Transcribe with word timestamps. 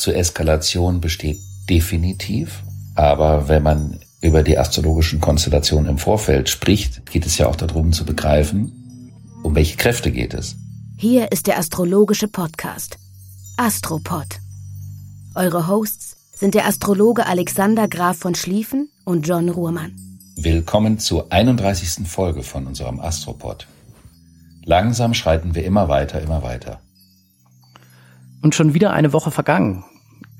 zur 0.00 0.16
Eskalation 0.16 1.00
besteht 1.00 1.38
definitiv. 1.68 2.62
Aber 2.94 3.48
wenn 3.48 3.62
man 3.62 4.00
über 4.20 4.42
die 4.42 4.58
astrologischen 4.58 5.20
Konstellationen 5.20 5.88
im 5.88 5.98
Vorfeld 5.98 6.48
spricht, 6.48 7.06
geht 7.06 7.26
es 7.26 7.38
ja 7.38 7.46
auch 7.46 7.56
darum 7.56 7.92
zu 7.92 8.04
begreifen, 8.04 8.72
um 9.42 9.54
welche 9.54 9.76
Kräfte 9.76 10.10
geht 10.10 10.34
es. 10.34 10.56
Hier 10.96 11.32
ist 11.32 11.46
der 11.46 11.58
astrologische 11.58 12.28
Podcast 12.28 12.98
Astropod. 13.56 14.26
Eure 15.34 15.68
Hosts 15.68 16.16
sind 16.34 16.54
der 16.54 16.66
Astrologe 16.66 17.26
Alexander 17.26 17.88
Graf 17.88 18.18
von 18.18 18.34
Schlieffen 18.34 18.90
und 19.04 19.26
John 19.26 19.48
Ruhrmann. 19.48 19.92
Willkommen 20.36 20.98
zur 20.98 21.30
31. 21.30 22.06
Folge 22.08 22.42
von 22.42 22.66
unserem 22.66 23.00
Astropod. 23.00 23.66
Langsam 24.64 25.14
schreiten 25.14 25.54
wir 25.54 25.64
immer 25.64 25.88
weiter, 25.88 26.20
immer 26.20 26.42
weiter. 26.42 26.80
Und 28.42 28.54
schon 28.54 28.72
wieder 28.74 28.92
eine 28.92 29.12
Woche 29.12 29.30
vergangen. 29.30 29.84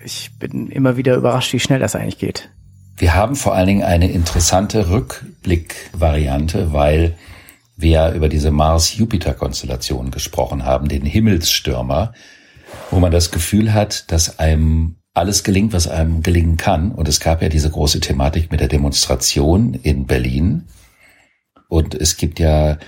Ich 0.05 0.31
bin 0.39 0.69
immer 0.69 0.97
wieder 0.97 1.15
überrascht, 1.15 1.53
wie 1.53 1.61
schnell 1.61 1.79
das 1.79 1.95
eigentlich 1.95 2.19
geht. 2.19 2.51
Wir 2.97 3.15
haben 3.15 3.37
vor 3.37 3.55
allen 3.55 3.67
Dingen 3.67 3.83
eine 3.83 4.11
interessante 4.11 4.91
Rückblickvariante, 4.91 6.73
weil 6.73 7.17
wir 7.77 7.91
ja 7.91 8.13
über 8.13 8.29
diese 8.29 8.51
Mars-Jupiter-Konstellation 8.51 10.11
gesprochen 10.11 10.65
haben, 10.65 10.89
den 10.89 11.05
Himmelsstürmer, 11.05 12.13
wo 12.91 13.01
man 13.01 13.13
das 13.13 13.31
Gefühl 13.31 13.73
hat, 13.73 14.11
dass 14.13 14.39
einem 14.39 14.97
alles 15.15 15.45
gelingt, 15.45 15.73
was 15.73 15.89
einem 15.89 16.23
gelingen 16.23 16.57
kann. 16.57 16.93
Und 16.93 17.09
es 17.09 17.21
gab 17.21 17.43
ja 17.43 17.49
diese 17.49 17.71
große 17.71 18.01
Thematik 18.01 18.51
mit 18.51 18.61
der 18.61 18.69
Demonstration 18.69 19.75
in 19.75 20.07
Berlin. 20.07 20.67
Und 21.69 21.95
es 21.95 22.17
gibt 22.17 22.39
ja 22.39 22.79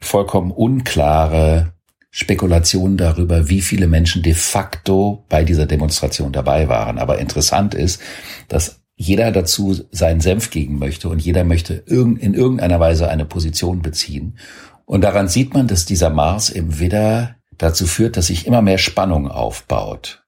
vollkommen 0.00 0.50
unklare 0.50 1.72
Spekulationen 2.14 2.98
darüber, 2.98 3.48
wie 3.48 3.62
viele 3.62 3.88
Menschen 3.88 4.22
de 4.22 4.34
facto 4.34 5.24
bei 5.30 5.44
dieser 5.44 5.64
Demonstration 5.64 6.30
dabei 6.30 6.68
waren. 6.68 6.98
Aber 6.98 7.18
interessant 7.18 7.74
ist, 7.74 8.02
dass 8.48 8.82
jeder 8.94 9.32
dazu 9.32 9.80
seinen 9.90 10.20
Senf 10.20 10.50
gegen 10.50 10.78
möchte 10.78 11.08
und 11.08 11.20
jeder 11.20 11.42
möchte 11.42 11.72
in 11.72 12.34
irgendeiner 12.34 12.78
Weise 12.78 13.08
eine 13.08 13.24
Position 13.24 13.80
beziehen. 13.80 14.36
Und 14.84 15.00
daran 15.00 15.26
sieht 15.26 15.54
man, 15.54 15.66
dass 15.66 15.86
dieser 15.86 16.10
Mars 16.10 16.50
im 16.50 16.78
Widder 16.78 17.36
dazu 17.56 17.86
führt, 17.86 18.18
dass 18.18 18.26
sich 18.26 18.46
immer 18.46 18.60
mehr 18.60 18.78
Spannung 18.78 19.30
aufbaut. 19.30 20.22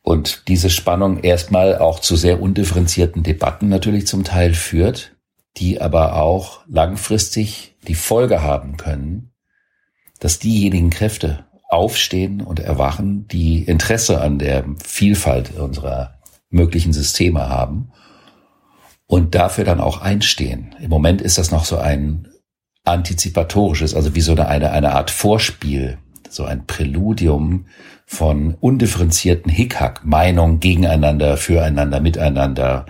Und 0.00 0.48
diese 0.48 0.70
Spannung 0.70 1.22
erstmal 1.22 1.76
auch 1.76 2.00
zu 2.00 2.16
sehr 2.16 2.40
undifferenzierten 2.40 3.22
Debatten 3.22 3.68
natürlich 3.68 4.06
zum 4.06 4.24
Teil 4.24 4.54
führt, 4.54 5.16
die 5.58 5.82
aber 5.82 6.16
auch 6.16 6.60
langfristig 6.66 7.76
die 7.86 7.94
Folge 7.94 8.40
haben 8.40 8.78
können, 8.78 9.32
dass 10.20 10.38
diejenigen 10.38 10.90
Kräfte 10.90 11.44
aufstehen 11.68 12.40
und 12.40 12.60
erwachen, 12.60 13.26
die 13.28 13.62
Interesse 13.62 14.20
an 14.20 14.38
der 14.38 14.64
Vielfalt 14.82 15.56
unserer 15.58 16.18
möglichen 16.50 16.92
Systeme 16.92 17.48
haben 17.48 17.90
und 19.06 19.34
dafür 19.34 19.64
dann 19.64 19.80
auch 19.80 20.00
einstehen. 20.00 20.74
Im 20.80 20.90
Moment 20.90 21.20
ist 21.20 21.38
das 21.38 21.50
noch 21.50 21.64
so 21.64 21.78
ein 21.78 22.28
antizipatorisches, 22.84 23.94
also 23.94 24.14
wie 24.14 24.20
so 24.20 24.32
eine, 24.32 24.46
eine, 24.46 24.70
eine 24.70 24.92
Art 24.92 25.10
Vorspiel, 25.10 25.98
so 26.28 26.44
ein 26.44 26.66
Präludium 26.66 27.66
von 28.06 28.54
undifferenzierten 28.60 29.50
Hickhack, 29.50 30.04
Meinungen 30.04 30.60
gegeneinander, 30.60 31.36
füreinander, 31.36 32.00
miteinander. 32.00 32.86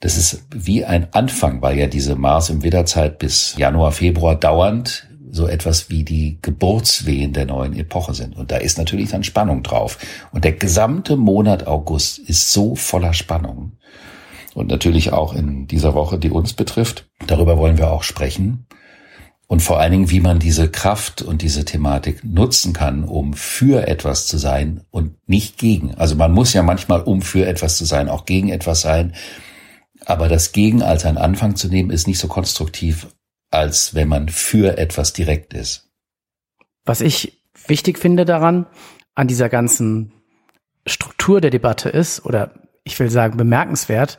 Das 0.00 0.16
ist 0.16 0.44
wie 0.50 0.84
ein 0.84 1.12
Anfang, 1.12 1.62
weil 1.62 1.78
ja 1.78 1.86
diese 1.86 2.16
Mars 2.16 2.50
im 2.50 2.62
Widderzeit 2.62 3.18
bis 3.18 3.56
Januar, 3.56 3.92
Februar 3.92 4.34
dauernd 4.34 5.08
so 5.34 5.48
etwas 5.48 5.90
wie 5.90 6.04
die 6.04 6.38
Geburtswehen 6.42 7.32
der 7.32 7.46
neuen 7.46 7.76
Epoche 7.76 8.14
sind. 8.14 8.36
Und 8.36 8.52
da 8.52 8.56
ist 8.56 8.78
natürlich 8.78 9.10
dann 9.10 9.24
Spannung 9.24 9.64
drauf. 9.64 9.98
Und 10.30 10.44
der 10.44 10.52
gesamte 10.52 11.16
Monat 11.16 11.66
August 11.66 12.18
ist 12.18 12.52
so 12.52 12.76
voller 12.76 13.12
Spannung. 13.12 13.72
Und 14.54 14.68
natürlich 14.68 15.12
auch 15.12 15.34
in 15.34 15.66
dieser 15.66 15.94
Woche, 15.94 16.20
die 16.20 16.30
uns 16.30 16.52
betrifft. 16.52 17.08
Darüber 17.26 17.58
wollen 17.58 17.78
wir 17.78 17.90
auch 17.90 18.04
sprechen. 18.04 18.66
Und 19.48 19.60
vor 19.60 19.80
allen 19.80 19.90
Dingen, 19.90 20.10
wie 20.10 20.20
man 20.20 20.38
diese 20.38 20.70
Kraft 20.70 21.20
und 21.20 21.42
diese 21.42 21.64
Thematik 21.64 22.22
nutzen 22.24 22.72
kann, 22.72 23.02
um 23.02 23.34
für 23.34 23.88
etwas 23.88 24.28
zu 24.28 24.38
sein 24.38 24.82
und 24.90 25.16
nicht 25.28 25.58
gegen. 25.58 25.96
Also 25.96 26.14
man 26.14 26.32
muss 26.32 26.52
ja 26.52 26.62
manchmal, 26.62 27.02
um 27.02 27.22
für 27.22 27.44
etwas 27.44 27.76
zu 27.76 27.84
sein, 27.84 28.08
auch 28.08 28.24
gegen 28.24 28.50
etwas 28.50 28.82
sein. 28.82 29.14
Aber 30.06 30.28
das 30.28 30.52
Gegen 30.52 30.82
als 30.82 31.04
ein 31.04 31.18
Anfang 31.18 31.56
zu 31.56 31.66
nehmen, 31.66 31.90
ist 31.90 32.06
nicht 32.06 32.18
so 32.20 32.28
konstruktiv, 32.28 33.08
als 33.54 33.94
wenn 33.94 34.08
man 34.08 34.28
für 34.28 34.78
etwas 34.78 35.12
direkt 35.12 35.54
ist. 35.54 35.90
Was 36.84 37.00
ich 37.00 37.42
wichtig 37.66 37.98
finde 37.98 38.24
daran, 38.24 38.66
an 39.14 39.28
dieser 39.28 39.48
ganzen 39.48 40.12
Struktur 40.86 41.40
der 41.40 41.50
Debatte 41.50 41.88
ist, 41.88 42.24
oder 42.26 42.52
ich 42.84 42.98
will 42.98 43.10
sagen 43.10 43.36
bemerkenswert, 43.36 44.18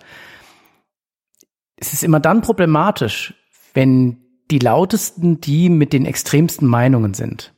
es 1.77 1.93
ist 1.93 2.03
immer 2.03 2.19
dann 2.19 2.41
problematisch, 2.41 3.33
wenn 3.73 4.17
die 4.49 4.59
lautesten 4.59 5.41
die 5.41 5.69
mit 5.69 5.93
den 5.93 6.05
extremsten 6.05 6.67
Meinungen 6.67 7.13
sind. 7.13 7.53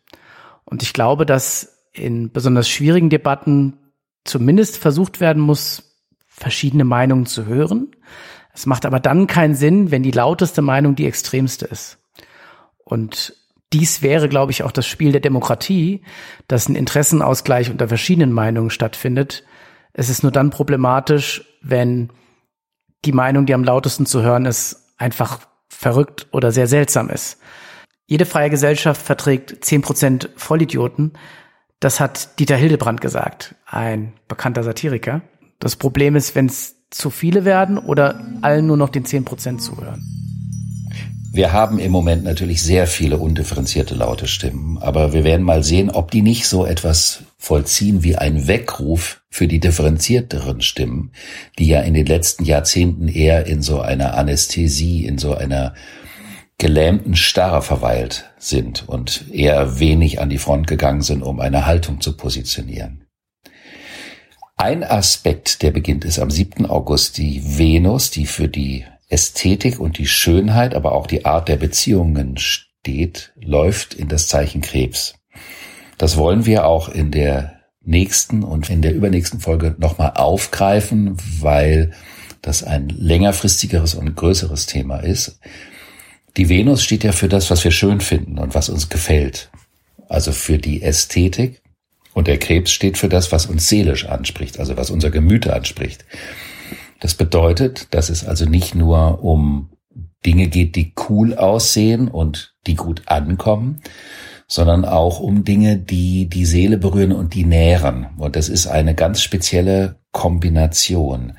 Und 0.66 0.84
ich 0.84 0.94
glaube, 0.94 1.26
dass 1.26 1.90
in 1.94 2.32
besonders 2.32 2.68
schwierigen 2.68 3.10
Debatten 3.10 3.78
zumindest 4.24 4.78
versucht 4.78 5.20
werden 5.20 5.42
muss, 5.42 5.96
verschiedene 6.28 6.84
Meinungen 6.84 7.26
zu 7.26 7.46
hören, 7.46 7.92
es 8.58 8.66
macht 8.66 8.88
aber 8.88 9.00
dann 9.00 9.28
keinen 9.28 9.54
Sinn, 9.54 9.92
wenn 9.92 10.02
die 10.02 10.10
lauteste 10.10 10.64
Meinung 10.64 10.96
die 10.96 11.06
extremste 11.06 11.66
ist. 11.66 12.00
Und 12.84 13.36
dies 13.72 14.02
wäre, 14.02 14.28
glaube 14.30 14.52
ich, 14.52 14.64
auch 14.64 14.72
das 14.72 14.88
Spiel 14.88 15.12
der 15.12 15.22
Demokratie, 15.22 16.02
dass 16.48 16.68
ein 16.68 16.76
Interessenausgleich 16.76 17.70
unter 17.70 17.88
verschiedenen 17.88 18.32
Meinungen 18.32 18.72
stattfindet. 18.72 19.44
Es 19.94 20.10
ist 20.10 20.24
nur 20.24 20.32
dann 20.32 20.50
problematisch, 20.50 21.46
wenn 21.62 22.10
die 23.06 23.12
Meinung, 23.12 23.46
die 23.46 23.54
am 23.54 23.64
lautesten 23.64 24.08
zu 24.08 24.24
hören 24.24 24.46
ist, 24.46 24.92
einfach 24.98 25.42
verrückt 25.70 26.26
oder 26.32 26.52
sehr 26.52 26.66
seltsam 26.66 27.12
ist. 27.12 27.40
Jede 28.08 28.26
freie 28.26 28.50
Gesellschaft 28.50 29.00
verträgt 29.00 29.64
zehn 29.66 29.84
Prozent 29.84 30.30
Vollidioten. 30.36 31.14
Das 31.80 32.00
hat 32.00 32.40
Dieter 32.40 32.56
Hildebrand 32.56 33.02
gesagt, 33.02 33.54
ein 33.68 34.14
bekannter 34.28 34.64
Satiriker. 34.64 35.22
Das 35.60 35.76
Problem 35.76 36.16
ist, 36.16 36.34
wenn 36.34 36.48
es 36.48 36.77
zu 36.90 37.10
viele 37.10 37.46
werden 37.46 37.78
oder 37.78 38.22
allen 38.42 38.68
nur 38.68 38.78
noch 38.78 38.90
den 38.90 39.06
10 39.06 39.26
Prozent 39.26 39.62
zuhören? 39.62 40.04
Wir 41.38 41.54
haben 41.54 41.78
im 41.78 41.92
Moment 41.92 42.24
natürlich 42.24 42.64
sehr 42.64 42.88
viele 42.88 43.18
undifferenzierte 43.18 43.94
laute 43.94 44.28
Stimmen, 44.28 44.80
aber 44.80 45.14
wir 45.14 45.24
werden 45.24 45.46
mal 45.46 45.64
sehen, 45.64 45.92
ob 45.92 46.10
die 46.10 46.24
nicht 46.24 46.48
so 46.48 46.66
etwas 46.66 47.24
vollziehen 47.38 48.02
wie 48.02 48.16
ein 48.16 48.48
Weckruf 48.48 49.22
für 49.30 49.48
die 49.48 49.60
differenzierteren 49.60 50.62
Stimmen, 50.62 51.12
die 51.60 51.68
ja 51.68 51.82
in 51.82 51.94
den 51.94 52.08
letzten 52.08 52.44
Jahrzehnten 52.44 53.08
eher 53.08 53.46
in 53.46 53.62
so 53.62 53.82
einer 53.82 54.16
Anästhesie, 54.16 55.06
in 55.06 55.20
so 55.20 55.36
einer 55.36 55.76
gelähmten 56.58 57.16
Starre 57.16 57.62
verweilt 57.62 58.32
sind 58.40 58.90
und 58.90 59.26
eher 59.32 59.80
wenig 59.80 60.20
an 60.20 60.30
die 60.30 60.40
Front 60.40 60.66
gegangen 60.66 61.02
sind, 61.02 61.22
um 61.22 61.40
eine 61.40 61.68
Haltung 61.68 62.02
zu 62.02 62.18
positionieren. 62.18 63.07
Ein 64.60 64.84
Aspekt, 64.84 65.62
der 65.62 65.70
beginnt, 65.70 66.04
ist 66.04 66.18
am 66.18 66.32
7. 66.32 66.66
August 66.66 67.20
die 67.20 67.60
Venus, 67.60 68.10
die 68.10 68.26
für 68.26 68.48
die 68.48 68.86
Ästhetik 69.08 69.80
und 69.80 70.00
die 70.00 70.08
Schönheit, 70.08 70.74
aber 70.74 70.94
auch 70.94 71.06
die 71.06 71.26
Art 71.26 71.48
der 71.48 71.58
Beziehungen 71.58 72.38
steht, 72.40 73.34
läuft 73.40 73.94
in 73.94 74.08
das 74.08 74.28
Zeichen 74.28 74.62
Krebs. 74.62 75.14
Das 76.00 76.18
wollen 76.18 76.48
wir 76.48 76.66
auch 76.66 76.90
in 76.90 77.12
der 77.12 77.60
nächsten 77.84 78.42
und 78.42 78.72
in 78.72 78.82
der 78.82 78.96
übernächsten 78.96 79.40
Folge 79.40 79.76
nochmal 79.78 80.14
aufgreifen, 80.16 81.16
weil 81.40 81.92
das 82.42 82.64
ein 82.64 82.90
längerfristigeres 82.90 83.94
und 83.94 84.16
größeres 84.16 84.66
Thema 84.66 84.98
ist. 84.98 85.40
Die 86.36 86.50
Venus 86.50 86.84
steht 86.84 87.04
ja 87.04 87.12
für 87.12 87.30
das, 87.30 87.52
was 87.52 87.64
wir 87.64 87.72
schön 87.72 88.02
finden 88.02 88.40
und 88.40 88.56
was 88.56 88.70
uns 88.70 88.90
gefällt. 88.90 89.52
Also 90.10 90.32
für 90.32 90.58
die 90.58 90.82
Ästhetik 90.82 91.62
und 92.18 92.26
der 92.26 92.40
Krebs 92.40 92.72
steht 92.72 92.98
für 92.98 93.10
das, 93.10 93.32
was 93.32 93.46
uns 93.46 93.70
seelisch 93.70 94.08
anspricht, 94.08 94.60
also 94.60 94.76
was 94.76 94.90
unser 94.90 95.12
Gemüte 95.12 95.54
anspricht. 95.54 96.04
Das 97.00 97.14
bedeutet, 97.14 97.94
dass 97.94 98.10
es 98.10 98.26
also 98.26 98.46
nicht 98.46 98.74
nur 98.74 99.24
um 99.24 99.70
Dinge 100.26 100.48
geht, 100.48 100.76
die 100.76 100.94
cool 101.10 101.36
aussehen 101.36 102.08
und 102.08 102.56
die 102.66 102.74
gut 102.74 103.04
ankommen, 103.06 103.84
sondern 104.48 104.84
auch 104.84 105.20
um 105.20 105.44
Dinge, 105.44 105.78
die 105.78 106.28
die 106.28 106.48
Seele 106.48 106.80
berühren 106.80 107.12
und 107.12 107.36
die 107.36 107.46
nähren. 107.46 108.08
Und 108.18 108.36
das 108.36 108.50
ist 108.50 108.66
eine 108.66 108.96
ganz 108.96 109.22
spezielle 109.22 110.00
Kombination. 110.12 111.34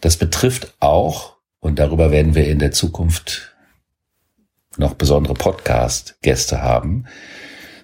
Das 0.00 0.16
betrifft 0.16 0.74
auch, 0.80 1.36
und 1.60 1.78
darüber 1.78 2.10
werden 2.10 2.34
wir 2.34 2.48
in 2.48 2.58
der 2.58 2.72
Zukunft 2.72 3.54
noch 4.78 4.94
besondere 4.94 5.34
Podcast-Gäste 5.34 6.60
haben, 6.60 7.04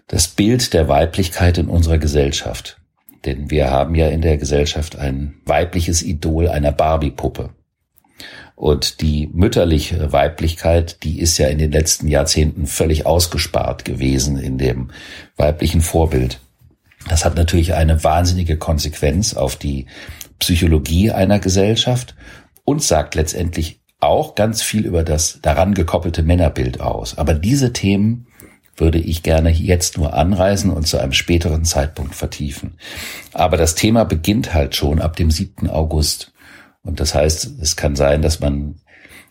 das 0.06 0.28
Bild 0.28 0.72
der 0.74 0.88
Weiblichkeit 0.88 1.58
in 1.58 1.68
unserer 1.68 1.98
Gesellschaft. 1.98 2.80
Denn 3.24 3.50
wir 3.50 3.70
haben 3.70 3.94
ja 3.94 4.08
in 4.08 4.20
der 4.20 4.36
Gesellschaft 4.36 4.96
ein 4.96 5.34
weibliches 5.46 6.02
Idol 6.02 6.48
einer 6.48 6.72
Barbie-Puppe. 6.72 7.50
Und 8.56 9.00
die 9.00 9.28
mütterliche 9.32 10.12
Weiblichkeit, 10.12 11.02
die 11.02 11.18
ist 11.18 11.38
ja 11.38 11.48
in 11.48 11.58
den 11.58 11.72
letzten 11.72 12.06
Jahrzehnten 12.06 12.66
völlig 12.66 13.06
ausgespart 13.06 13.84
gewesen 13.84 14.38
in 14.38 14.58
dem 14.58 14.90
weiblichen 15.36 15.80
Vorbild. 15.80 16.40
Das 17.08 17.24
hat 17.24 17.34
natürlich 17.34 17.74
eine 17.74 18.04
wahnsinnige 18.04 18.56
Konsequenz 18.56 19.34
auf 19.34 19.56
die 19.56 19.86
Psychologie 20.38 21.10
einer 21.10 21.38
Gesellschaft 21.38 22.14
und 22.64 22.82
sagt 22.82 23.14
letztendlich 23.14 23.80
auch 24.00 24.34
ganz 24.34 24.62
viel 24.62 24.86
über 24.86 25.02
das 25.02 25.40
daran 25.42 25.74
gekoppelte 25.74 26.22
Männerbild 26.22 26.80
aus. 26.80 27.18
Aber 27.18 27.34
diese 27.34 27.72
Themen 27.72 28.26
würde 28.76 28.98
ich 28.98 29.22
gerne 29.22 29.50
jetzt 29.50 29.98
nur 29.98 30.14
anreisen 30.14 30.70
und 30.70 30.86
zu 30.86 30.98
einem 30.98 31.12
späteren 31.12 31.64
Zeitpunkt 31.64 32.14
vertiefen. 32.14 32.74
Aber 33.32 33.56
das 33.56 33.74
Thema 33.74 34.04
beginnt 34.04 34.54
halt 34.54 34.74
schon 34.74 35.00
ab 35.00 35.16
dem 35.16 35.30
7. 35.30 35.68
August. 35.68 36.32
Und 36.82 37.00
das 37.00 37.14
heißt, 37.14 37.60
es 37.60 37.76
kann 37.76 37.96
sein, 37.96 38.22
dass 38.22 38.40
man 38.40 38.76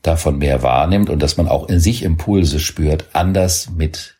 davon 0.01 0.37
mehr 0.37 0.63
wahrnimmt 0.63 1.09
und 1.09 1.21
dass 1.21 1.37
man 1.37 1.47
auch 1.47 1.69
in 1.69 1.79
sich 1.79 2.03
Impulse 2.03 2.59
spürt, 2.59 3.07
anders 3.13 3.69
mit 3.69 4.17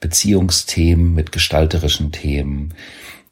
Beziehungsthemen, 0.00 1.14
mit 1.14 1.32
gestalterischen 1.32 2.12
Themen, 2.12 2.74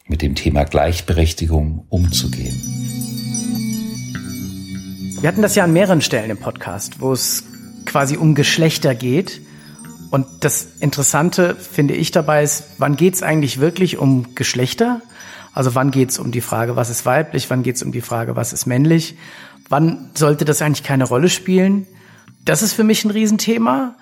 mit 0.07 0.23
dem 0.23 0.35
Thema 0.35 0.65
Gleichberechtigung 0.65 1.85
umzugehen. 1.89 2.55
Wir 5.21 5.29
hatten 5.29 5.43
das 5.43 5.55
ja 5.55 5.65
an 5.65 5.73
mehreren 5.73 6.01
Stellen 6.01 6.31
im 6.31 6.39
Podcast, 6.39 7.01
wo 7.01 7.13
es 7.13 7.45
quasi 7.85 8.17
um 8.17 8.35
Geschlechter 8.35 8.95
geht. 8.95 9.43
Und 10.11 10.27
das 10.41 10.67
Interessante 10.81 11.55
finde 11.55 11.95
ich 11.95 12.11
dabei 12.11 12.43
ist, 12.43 12.65
wann 12.79 12.97
geht 12.97 13.15
es 13.15 13.23
eigentlich 13.23 13.61
wirklich 13.61 13.99
um 13.99 14.35
Geschlechter? 14.35 15.01
Also 15.55 15.75
wann 15.75 15.91
geht 15.91 16.11
es 16.11 16.19
um 16.19 16.33
die 16.33 16.41
Frage, 16.41 16.77
was 16.77 16.91
ist 16.91 17.07
weiblich, 17.07 17.49
wann 17.51 17.62
geht 17.62 17.77
es 17.77 17.83
um 17.83 17.93
die 17.93 18.01
Frage, 18.01 18.37
was 18.37 18.53
ist 18.53 18.67
männlich? 18.67 19.17
Wann 19.69 20.11
sollte 20.15 20.45
das 20.45 20.62
eigentlich 20.62 20.83
keine 20.83 21.05
Rolle 21.05 21.29
spielen? 21.29 21.87
Das 22.45 22.62
ist 22.62 22.73
für 22.73 22.85
mich 22.85 23.05
ein 23.05 23.11
Riesenthema. 23.11 23.95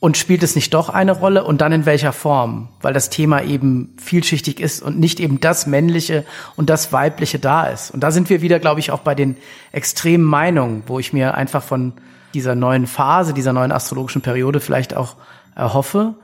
Und 0.00 0.18
spielt 0.18 0.42
es 0.42 0.54
nicht 0.54 0.74
doch 0.74 0.90
eine 0.90 1.12
Rolle 1.12 1.44
und 1.44 1.62
dann 1.62 1.72
in 1.72 1.86
welcher 1.86 2.12
Form? 2.12 2.68
Weil 2.82 2.92
das 2.92 3.08
Thema 3.08 3.42
eben 3.42 3.96
vielschichtig 3.96 4.60
ist 4.60 4.82
und 4.82 4.98
nicht 4.98 5.18
eben 5.18 5.40
das 5.40 5.66
Männliche 5.66 6.26
und 6.56 6.68
das 6.68 6.92
Weibliche 6.92 7.38
da 7.38 7.64
ist. 7.68 7.90
Und 7.90 8.00
da 8.00 8.10
sind 8.10 8.28
wir 8.28 8.42
wieder, 8.42 8.58
glaube 8.58 8.80
ich, 8.80 8.90
auch 8.90 9.00
bei 9.00 9.14
den 9.14 9.38
extremen 9.72 10.24
Meinungen, 10.24 10.82
wo 10.88 10.98
ich 10.98 11.14
mir 11.14 11.34
einfach 11.34 11.62
von 11.62 11.94
dieser 12.34 12.54
neuen 12.54 12.86
Phase, 12.86 13.32
dieser 13.32 13.54
neuen 13.54 13.72
astrologischen 13.72 14.20
Periode 14.20 14.60
vielleicht 14.60 14.94
auch 14.94 15.16
erhoffe, 15.54 16.16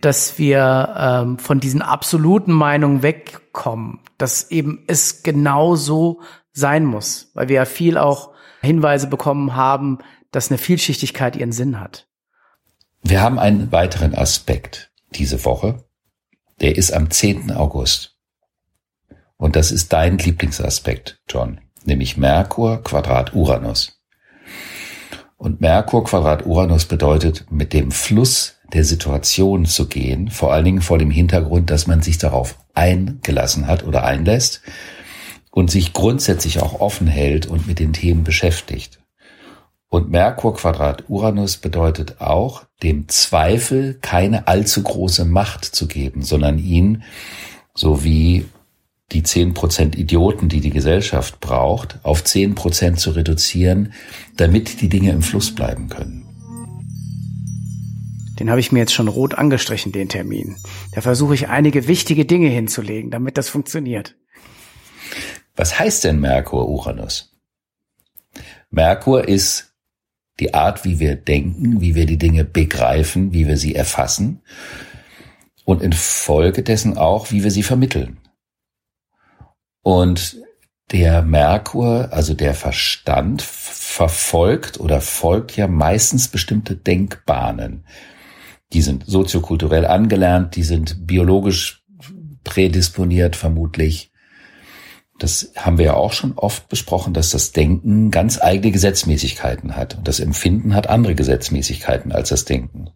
dass 0.00 0.38
wir 0.38 0.94
ähm, 0.98 1.38
von 1.38 1.60
diesen 1.60 1.82
absoluten 1.82 2.52
Meinungen 2.52 3.02
wegkommen, 3.02 4.00
dass 4.18 4.50
eben 4.50 4.84
es 4.86 5.22
genau 5.22 5.76
so 5.76 6.20
sein 6.52 6.84
muss, 6.84 7.30
weil 7.34 7.48
wir 7.48 7.56
ja 7.56 7.64
viel 7.64 7.96
auch 7.96 8.32
Hinweise 8.60 9.06
bekommen 9.06 9.56
haben, 9.56 9.98
dass 10.30 10.50
eine 10.50 10.58
Vielschichtigkeit 10.58 11.36
ihren 11.36 11.52
Sinn 11.52 11.80
hat. 11.80 12.06
Wir 13.02 13.20
haben 13.20 13.38
einen 13.38 13.72
weiteren 13.72 14.14
Aspekt 14.14 14.90
diese 15.14 15.44
Woche. 15.44 15.84
Der 16.60 16.76
ist 16.76 16.92
am 16.92 17.10
10. 17.10 17.52
August. 17.52 18.16
Und 19.36 19.56
das 19.56 19.72
ist 19.72 19.92
dein 19.92 20.18
Lieblingsaspekt, 20.18 21.20
John, 21.28 21.60
nämlich 21.84 22.16
Merkur 22.16 22.82
Quadrat 22.82 23.34
Uranus. 23.34 24.00
Und 25.36 25.60
Merkur 25.60 26.04
Quadrat 26.04 26.46
Uranus 26.46 26.86
bedeutet, 26.86 27.46
mit 27.50 27.72
dem 27.72 27.90
Fluss 27.90 28.53
der 28.74 28.84
Situation 28.84 29.66
zu 29.66 29.86
gehen, 29.86 30.30
vor 30.30 30.52
allen 30.52 30.64
Dingen 30.64 30.82
vor 30.82 30.98
dem 30.98 31.10
Hintergrund, 31.10 31.70
dass 31.70 31.86
man 31.86 32.02
sich 32.02 32.18
darauf 32.18 32.58
eingelassen 32.74 33.66
hat 33.66 33.84
oder 33.84 34.04
einlässt 34.04 34.62
und 35.50 35.70
sich 35.70 35.92
grundsätzlich 35.92 36.60
auch 36.60 36.80
offen 36.80 37.06
hält 37.06 37.46
und 37.46 37.66
mit 37.66 37.78
den 37.78 37.92
Themen 37.92 38.24
beschäftigt. 38.24 38.98
Und 39.88 40.10
Merkur 40.10 40.56
Quadrat 40.56 41.04
Uranus 41.08 41.56
bedeutet 41.56 42.20
auch, 42.20 42.64
dem 42.82 43.06
Zweifel 43.08 43.96
keine 44.00 44.48
allzu 44.48 44.82
große 44.82 45.24
Macht 45.24 45.64
zu 45.64 45.86
geben, 45.86 46.22
sondern 46.22 46.58
ihn, 46.58 47.04
so 47.74 48.02
wie 48.02 48.46
die 49.12 49.22
zehn 49.22 49.54
Prozent 49.54 49.96
Idioten, 49.96 50.48
die 50.48 50.60
die 50.60 50.70
Gesellschaft 50.70 51.38
braucht, 51.38 52.00
auf 52.02 52.24
zehn 52.24 52.56
Prozent 52.56 52.98
zu 52.98 53.12
reduzieren, 53.12 53.92
damit 54.36 54.80
die 54.80 54.88
Dinge 54.88 55.12
im 55.12 55.22
Fluss 55.22 55.54
bleiben 55.54 55.88
können. 55.88 56.23
Den 58.38 58.50
habe 58.50 58.60
ich 58.60 58.72
mir 58.72 58.80
jetzt 58.80 58.94
schon 58.94 59.08
rot 59.08 59.34
angestrichen, 59.34 59.92
den 59.92 60.08
Termin. 60.08 60.56
Da 60.92 61.00
versuche 61.00 61.34
ich 61.34 61.48
einige 61.48 61.86
wichtige 61.86 62.24
Dinge 62.24 62.48
hinzulegen, 62.48 63.10
damit 63.10 63.38
das 63.38 63.48
funktioniert. 63.48 64.16
Was 65.56 65.78
heißt 65.78 66.04
denn 66.04 66.20
Merkur 66.20 66.68
Uranus? 66.68 67.32
Merkur 68.70 69.28
ist 69.28 69.74
die 70.40 70.52
Art, 70.52 70.84
wie 70.84 70.98
wir 70.98 71.14
denken, 71.14 71.80
wie 71.80 71.94
wir 71.94 72.06
die 72.06 72.18
Dinge 72.18 72.44
begreifen, 72.44 73.32
wie 73.32 73.46
wir 73.46 73.56
sie 73.56 73.74
erfassen 73.74 74.42
und 75.64 75.82
infolgedessen 75.82 76.98
auch, 76.98 77.30
wie 77.30 77.44
wir 77.44 77.52
sie 77.52 77.62
vermitteln. 77.62 78.18
Und 79.82 80.38
der 80.90 81.22
Merkur, 81.22 82.08
also 82.12 82.34
der 82.34 82.54
Verstand, 82.54 83.42
verfolgt 83.42 84.80
oder 84.80 85.00
folgt 85.00 85.56
ja 85.56 85.68
meistens 85.68 86.28
bestimmte 86.28 86.76
Denkbahnen. 86.76 87.84
Die 88.74 88.82
sind 88.82 89.04
soziokulturell 89.06 89.86
angelernt, 89.86 90.56
die 90.56 90.64
sind 90.64 91.06
biologisch 91.06 91.84
prädisponiert 92.42 93.36
vermutlich. 93.36 94.10
Das 95.20 95.52
haben 95.56 95.78
wir 95.78 95.84
ja 95.86 95.94
auch 95.94 96.12
schon 96.12 96.32
oft 96.32 96.68
besprochen, 96.68 97.14
dass 97.14 97.30
das 97.30 97.52
Denken 97.52 98.10
ganz 98.10 98.42
eigene 98.42 98.72
Gesetzmäßigkeiten 98.72 99.76
hat. 99.76 99.96
Und 99.96 100.08
das 100.08 100.18
Empfinden 100.18 100.74
hat 100.74 100.88
andere 100.88 101.14
Gesetzmäßigkeiten 101.14 102.10
als 102.10 102.30
das 102.30 102.44
Denken. 102.44 102.90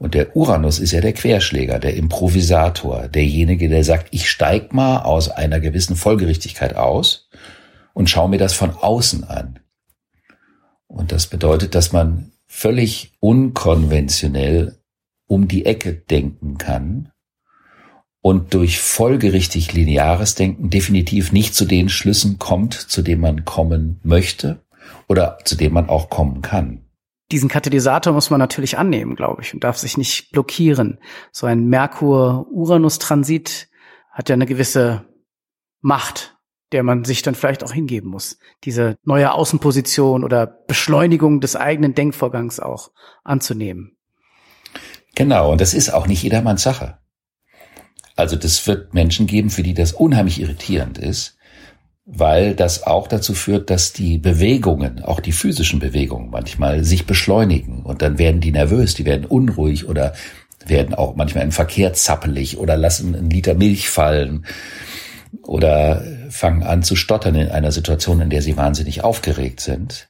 Und 0.00 0.14
der 0.14 0.34
Uranus 0.34 0.80
ist 0.80 0.90
ja 0.90 1.00
der 1.00 1.12
Querschläger, 1.12 1.78
der 1.78 1.94
Improvisator, 1.94 3.06
derjenige, 3.06 3.68
der 3.68 3.84
sagt, 3.84 4.08
ich 4.10 4.28
steig 4.28 4.72
mal 4.72 5.02
aus 5.02 5.28
einer 5.28 5.60
gewissen 5.60 5.94
Folgerichtigkeit 5.94 6.74
aus 6.74 7.28
und 7.92 8.10
schaue 8.10 8.30
mir 8.30 8.38
das 8.38 8.54
von 8.54 8.70
außen 8.70 9.22
an. 9.22 9.60
Und 10.88 11.12
das 11.12 11.28
bedeutet, 11.28 11.76
dass 11.76 11.92
man 11.92 12.32
völlig 12.46 13.12
unkonventionell 13.20 14.79
um 15.30 15.46
die 15.46 15.64
Ecke 15.64 15.94
denken 15.94 16.58
kann 16.58 17.12
und 18.20 18.52
durch 18.52 18.80
folgerichtig 18.80 19.72
lineares 19.72 20.34
Denken 20.34 20.70
definitiv 20.70 21.30
nicht 21.30 21.54
zu 21.54 21.66
den 21.66 21.88
Schlüssen 21.88 22.40
kommt, 22.40 22.74
zu 22.74 23.00
denen 23.00 23.20
man 23.20 23.44
kommen 23.44 24.00
möchte 24.02 24.64
oder 25.08 25.38
zu 25.44 25.54
denen 25.54 25.72
man 25.72 25.88
auch 25.88 26.10
kommen 26.10 26.42
kann. 26.42 26.84
Diesen 27.30 27.48
Katalysator 27.48 28.12
muss 28.12 28.30
man 28.30 28.40
natürlich 28.40 28.76
annehmen, 28.76 29.14
glaube 29.14 29.42
ich, 29.42 29.54
und 29.54 29.62
darf 29.62 29.78
sich 29.78 29.96
nicht 29.96 30.32
blockieren. 30.32 30.98
So 31.30 31.46
ein 31.46 31.68
Merkur-Uranus-Transit 31.68 33.68
hat 34.10 34.30
ja 34.30 34.34
eine 34.34 34.46
gewisse 34.46 35.06
Macht, 35.80 36.36
der 36.72 36.82
man 36.82 37.04
sich 37.04 37.22
dann 37.22 37.36
vielleicht 37.36 37.62
auch 37.62 37.72
hingeben 37.72 38.10
muss. 38.10 38.40
Diese 38.64 38.96
neue 39.04 39.32
Außenposition 39.32 40.24
oder 40.24 40.48
Beschleunigung 40.66 41.40
des 41.40 41.54
eigenen 41.54 41.94
Denkvorgangs 41.94 42.58
auch 42.58 42.90
anzunehmen. 43.22 43.96
Genau, 45.20 45.52
und 45.52 45.60
das 45.60 45.74
ist 45.74 45.92
auch 45.92 46.06
nicht 46.06 46.22
jedermanns 46.22 46.62
Sache. 46.62 46.96
Also 48.16 48.36
das 48.36 48.66
wird 48.66 48.94
Menschen 48.94 49.26
geben, 49.26 49.50
für 49.50 49.62
die 49.62 49.74
das 49.74 49.92
unheimlich 49.92 50.40
irritierend 50.40 50.96
ist, 50.96 51.36
weil 52.06 52.54
das 52.54 52.84
auch 52.84 53.06
dazu 53.06 53.34
führt, 53.34 53.68
dass 53.68 53.92
die 53.92 54.16
Bewegungen, 54.16 55.04
auch 55.04 55.20
die 55.20 55.32
physischen 55.32 55.78
Bewegungen 55.78 56.30
manchmal 56.30 56.84
sich 56.84 57.04
beschleunigen 57.04 57.82
und 57.82 58.00
dann 58.00 58.16
werden 58.16 58.40
die 58.40 58.50
nervös, 58.50 58.94
die 58.94 59.04
werden 59.04 59.26
unruhig 59.26 59.86
oder 59.86 60.14
werden 60.64 60.94
auch 60.94 61.16
manchmal 61.16 61.44
im 61.44 61.52
Verkehr 61.52 61.92
zappelig 61.92 62.56
oder 62.56 62.78
lassen 62.78 63.14
einen 63.14 63.28
Liter 63.28 63.52
Milch 63.52 63.90
fallen 63.90 64.46
oder 65.42 66.02
fangen 66.30 66.62
an 66.62 66.82
zu 66.82 66.96
stottern 66.96 67.34
in 67.34 67.50
einer 67.50 67.72
Situation, 67.72 68.22
in 68.22 68.30
der 68.30 68.40
sie 68.40 68.56
wahnsinnig 68.56 69.04
aufgeregt 69.04 69.60
sind. 69.60 70.09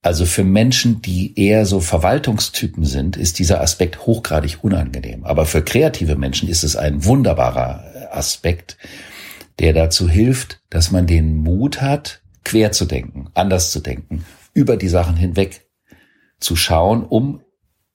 Also 0.00 0.26
für 0.26 0.44
Menschen, 0.44 1.02
die 1.02 1.38
eher 1.38 1.66
so 1.66 1.80
Verwaltungstypen 1.80 2.84
sind, 2.84 3.16
ist 3.16 3.38
dieser 3.38 3.60
Aspekt 3.60 4.06
hochgradig 4.06 4.62
unangenehm. 4.62 5.24
Aber 5.24 5.44
für 5.44 5.62
kreative 5.62 6.16
Menschen 6.16 6.48
ist 6.48 6.62
es 6.62 6.76
ein 6.76 7.04
wunderbarer 7.04 8.10
Aspekt, 8.12 8.76
der 9.58 9.72
dazu 9.72 10.08
hilft, 10.08 10.60
dass 10.70 10.92
man 10.92 11.06
den 11.06 11.36
Mut 11.36 11.82
hat, 11.82 12.22
quer 12.44 12.70
zu 12.70 12.84
denken, 12.84 13.28
anders 13.34 13.72
zu 13.72 13.80
denken, 13.80 14.24
über 14.54 14.76
die 14.76 14.88
Sachen 14.88 15.16
hinweg 15.16 15.66
zu 16.38 16.54
schauen, 16.54 17.04
um, 17.04 17.42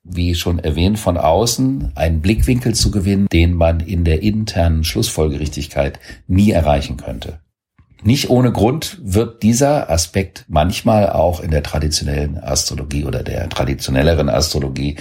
wie 0.03 0.36
schon 0.36 0.60
erwähnt, 0.60 1.00
von 1.00 1.17
außen 1.17 1.93
einen 1.95 2.22
Blickwinkel 2.22 2.75
zu 2.75 2.91
gewinnen, 2.91 3.27
den 3.31 3.53
man 3.53 3.79
in 3.79 4.03
der 4.03 4.22
internen 4.22 4.83
Schlussfolgerichtigkeit 4.83 6.00
nie 6.27 6.51
erreichen 6.51 6.98
könnte. 6.98 7.39
Nicht 8.03 8.29
ohne 8.29 8.51
Grund 8.51 9.00
wird 9.01 9.43
dieser 9.43 9.89
Aspekt 9.89 10.45
manchmal 10.50 11.10
auch 11.10 11.39
in 11.39 11.51
der 11.51 11.63
traditionellen 11.63 12.38
Astrologie 12.38 13.05
oder 13.05 13.24
der 13.24 13.48
traditionelleren 13.50 14.29
Astrologie 14.29 14.98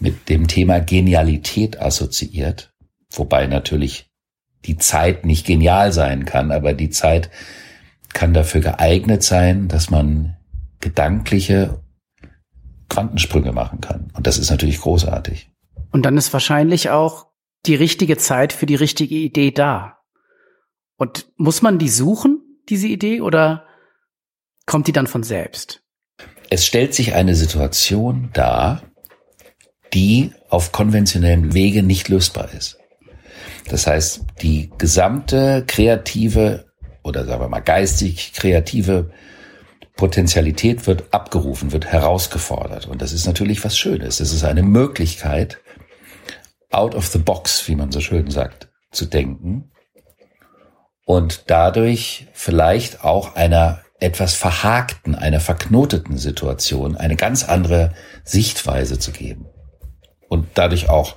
mit 0.00 0.28
dem 0.28 0.48
Thema 0.48 0.80
Genialität 0.80 1.80
assoziiert, 1.80 2.72
wobei 3.12 3.46
natürlich 3.46 4.06
die 4.64 4.78
Zeit 4.78 5.26
nicht 5.26 5.46
genial 5.46 5.92
sein 5.92 6.24
kann, 6.24 6.50
aber 6.50 6.72
die 6.72 6.90
Zeit 6.90 7.30
kann 8.14 8.32
dafür 8.32 8.62
geeignet 8.62 9.22
sein, 9.22 9.68
dass 9.68 9.90
man 9.90 10.36
gedankliche 10.80 11.82
Quantensprünge 12.88 13.52
machen 13.52 13.80
kann. 13.80 14.10
Und 14.14 14.26
das 14.26 14.38
ist 14.38 14.50
natürlich 14.50 14.80
großartig. 14.80 15.50
Und 15.90 16.02
dann 16.02 16.16
ist 16.16 16.32
wahrscheinlich 16.32 16.90
auch 16.90 17.26
die 17.66 17.74
richtige 17.74 18.16
Zeit 18.16 18.52
für 18.52 18.66
die 18.66 18.74
richtige 18.74 19.14
Idee 19.14 19.50
da. 19.50 19.98
Und 20.96 21.26
muss 21.36 21.62
man 21.62 21.78
die 21.78 21.88
suchen, 21.88 22.40
diese 22.68 22.86
Idee, 22.86 23.20
oder 23.20 23.66
kommt 24.66 24.86
die 24.86 24.92
dann 24.92 25.06
von 25.06 25.22
selbst? 25.22 25.82
Es 26.50 26.64
stellt 26.64 26.94
sich 26.94 27.14
eine 27.14 27.34
Situation 27.34 28.30
dar, 28.32 28.82
die 29.92 30.32
auf 30.48 30.72
konventionellem 30.72 31.54
Wege 31.54 31.82
nicht 31.82 32.08
lösbar 32.08 32.52
ist. 32.52 32.78
Das 33.68 33.86
heißt, 33.86 34.24
die 34.42 34.70
gesamte 34.78 35.64
kreative 35.66 36.66
oder 37.02 37.24
sagen 37.24 37.42
wir 37.42 37.48
mal 37.48 37.60
geistig 37.60 38.32
kreative 38.32 39.10
Potentialität 39.96 40.86
wird 40.86 41.12
abgerufen, 41.12 41.72
wird 41.72 41.86
herausgefordert. 41.86 42.86
Und 42.86 43.00
das 43.02 43.12
ist 43.12 43.26
natürlich 43.26 43.64
was 43.64 43.78
Schönes. 43.78 44.18
Das 44.18 44.32
ist 44.32 44.42
eine 44.42 44.62
Möglichkeit, 44.62 45.58
out 46.70 46.94
of 46.94 47.06
the 47.06 47.18
box, 47.18 47.68
wie 47.68 47.76
man 47.76 47.92
so 47.92 48.00
schön 48.00 48.30
sagt, 48.30 48.68
zu 48.90 49.06
denken 49.06 49.70
und 51.04 51.44
dadurch 51.48 52.26
vielleicht 52.32 53.04
auch 53.04 53.36
einer 53.36 53.80
etwas 54.00 54.34
verhakten, 54.34 55.14
einer 55.14 55.40
verknoteten 55.40 56.18
Situation 56.18 56.96
eine 56.96 57.16
ganz 57.16 57.44
andere 57.44 57.94
Sichtweise 58.24 58.98
zu 58.98 59.12
geben 59.12 59.46
und 60.28 60.46
dadurch 60.54 60.88
auch 60.88 61.16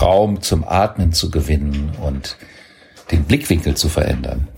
Raum 0.00 0.42
zum 0.42 0.66
Atmen 0.66 1.12
zu 1.12 1.30
gewinnen 1.30 1.92
und 2.00 2.36
den 3.10 3.24
Blickwinkel 3.24 3.76
zu 3.76 3.88
verändern. 3.88 4.48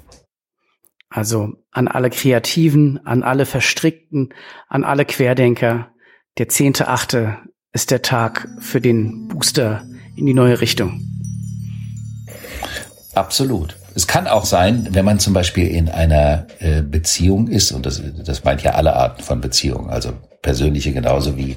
Also 1.09 1.52
an 1.71 1.88
alle 1.88 2.11
Kreativen, 2.11 3.04
an 3.07 3.23
alle 3.23 3.47
Verstrickten, 3.47 4.35
an 4.69 4.85
alle 4.85 5.04
Querdenker. 5.04 5.90
Der 6.38 6.49
zehnte, 6.49 6.88
achte 6.88 7.38
ist 7.73 7.90
der 7.90 8.02
Tag 8.02 8.49
für 8.61 8.81
den 8.81 9.28
Booster 9.28 9.87
in 10.16 10.26
die 10.26 10.35
neue 10.35 10.61
Richtung. 10.61 11.00
Absolut. 13.14 13.76
Es 13.94 14.06
kann 14.06 14.26
auch 14.26 14.44
sein, 14.44 14.88
wenn 14.92 15.04
man 15.04 15.18
zum 15.18 15.34
Beispiel 15.34 15.68
in 15.68 15.88
einer 15.88 16.46
äh, 16.61 16.82
Beziehung 16.82 17.49
ist, 17.49 17.72
und 17.72 17.87
das, 17.87 18.02
das 18.25 18.44
meint 18.44 18.62
ja 18.62 18.72
alle 18.72 18.96
Arten 18.96 19.22
von 19.22 19.40
Beziehungen, 19.40 19.90
also 19.90 20.12
persönliche 20.40 20.92
genauso 20.92 21.37
wie 21.37 21.56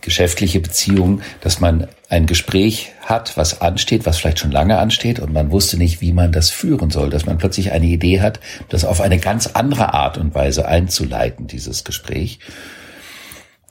geschäftliche 0.00 0.60
Beziehungen, 0.60 1.22
dass 1.40 1.60
man 1.60 1.88
ein 2.08 2.26
Gespräch 2.26 2.92
hat, 3.04 3.36
was 3.36 3.60
ansteht, 3.60 4.06
was 4.06 4.18
vielleicht 4.18 4.38
schon 4.38 4.52
lange 4.52 4.78
ansteht 4.78 5.18
und 5.18 5.32
man 5.32 5.50
wusste 5.50 5.76
nicht, 5.76 6.00
wie 6.00 6.12
man 6.12 6.30
das 6.30 6.50
führen 6.50 6.90
soll, 6.90 7.10
dass 7.10 7.26
man 7.26 7.38
plötzlich 7.38 7.72
eine 7.72 7.86
Idee 7.86 8.20
hat, 8.20 8.38
das 8.68 8.84
auf 8.84 9.00
eine 9.00 9.18
ganz 9.18 9.48
andere 9.48 9.94
Art 9.94 10.16
und 10.16 10.34
Weise 10.34 10.68
einzuleiten, 10.68 11.48
dieses 11.48 11.82
Gespräch, 11.82 12.38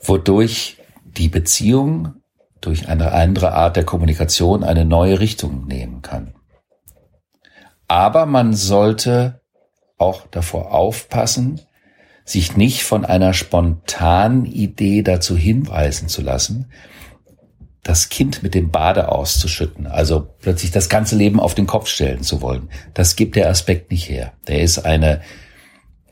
wodurch 0.03 0.77
die 1.05 1.29
Beziehung 1.29 2.15
durch 2.59 2.89
eine 2.89 3.13
andere 3.13 3.53
Art 3.53 3.77
der 3.77 3.85
Kommunikation 3.85 4.63
eine 4.63 4.83
neue 4.83 5.19
Richtung 5.21 5.67
nehmen 5.67 6.01
kann. 6.01 6.34
Aber 7.87 8.25
man 8.25 8.53
sollte 8.53 9.41
auch 9.97 10.27
davor 10.27 10.73
aufpassen, 10.73 11.61
sich 12.25 12.57
nicht 12.57 12.83
von 12.83 13.05
einer 13.05 13.33
spontanen 13.33 14.45
Idee 14.45 15.03
dazu 15.03 15.37
hinweisen 15.37 16.07
zu 16.07 16.21
lassen, 16.21 16.71
das 17.83 18.09
Kind 18.09 18.41
mit 18.41 18.55
dem 18.55 18.71
Bade 18.71 19.09
auszuschütten, 19.09 19.85
also 19.85 20.27
plötzlich 20.39 20.71
das 20.71 20.89
ganze 20.89 21.15
Leben 21.15 21.39
auf 21.39 21.53
den 21.53 21.67
Kopf 21.67 21.87
stellen 21.87 22.23
zu 22.23 22.41
wollen. 22.41 22.69
Das 22.95 23.15
gibt 23.15 23.35
der 23.35 23.47
Aspekt 23.47 23.91
nicht 23.91 24.09
her. 24.09 24.33
Der 24.47 24.61
ist 24.61 24.79
eine 24.79 25.21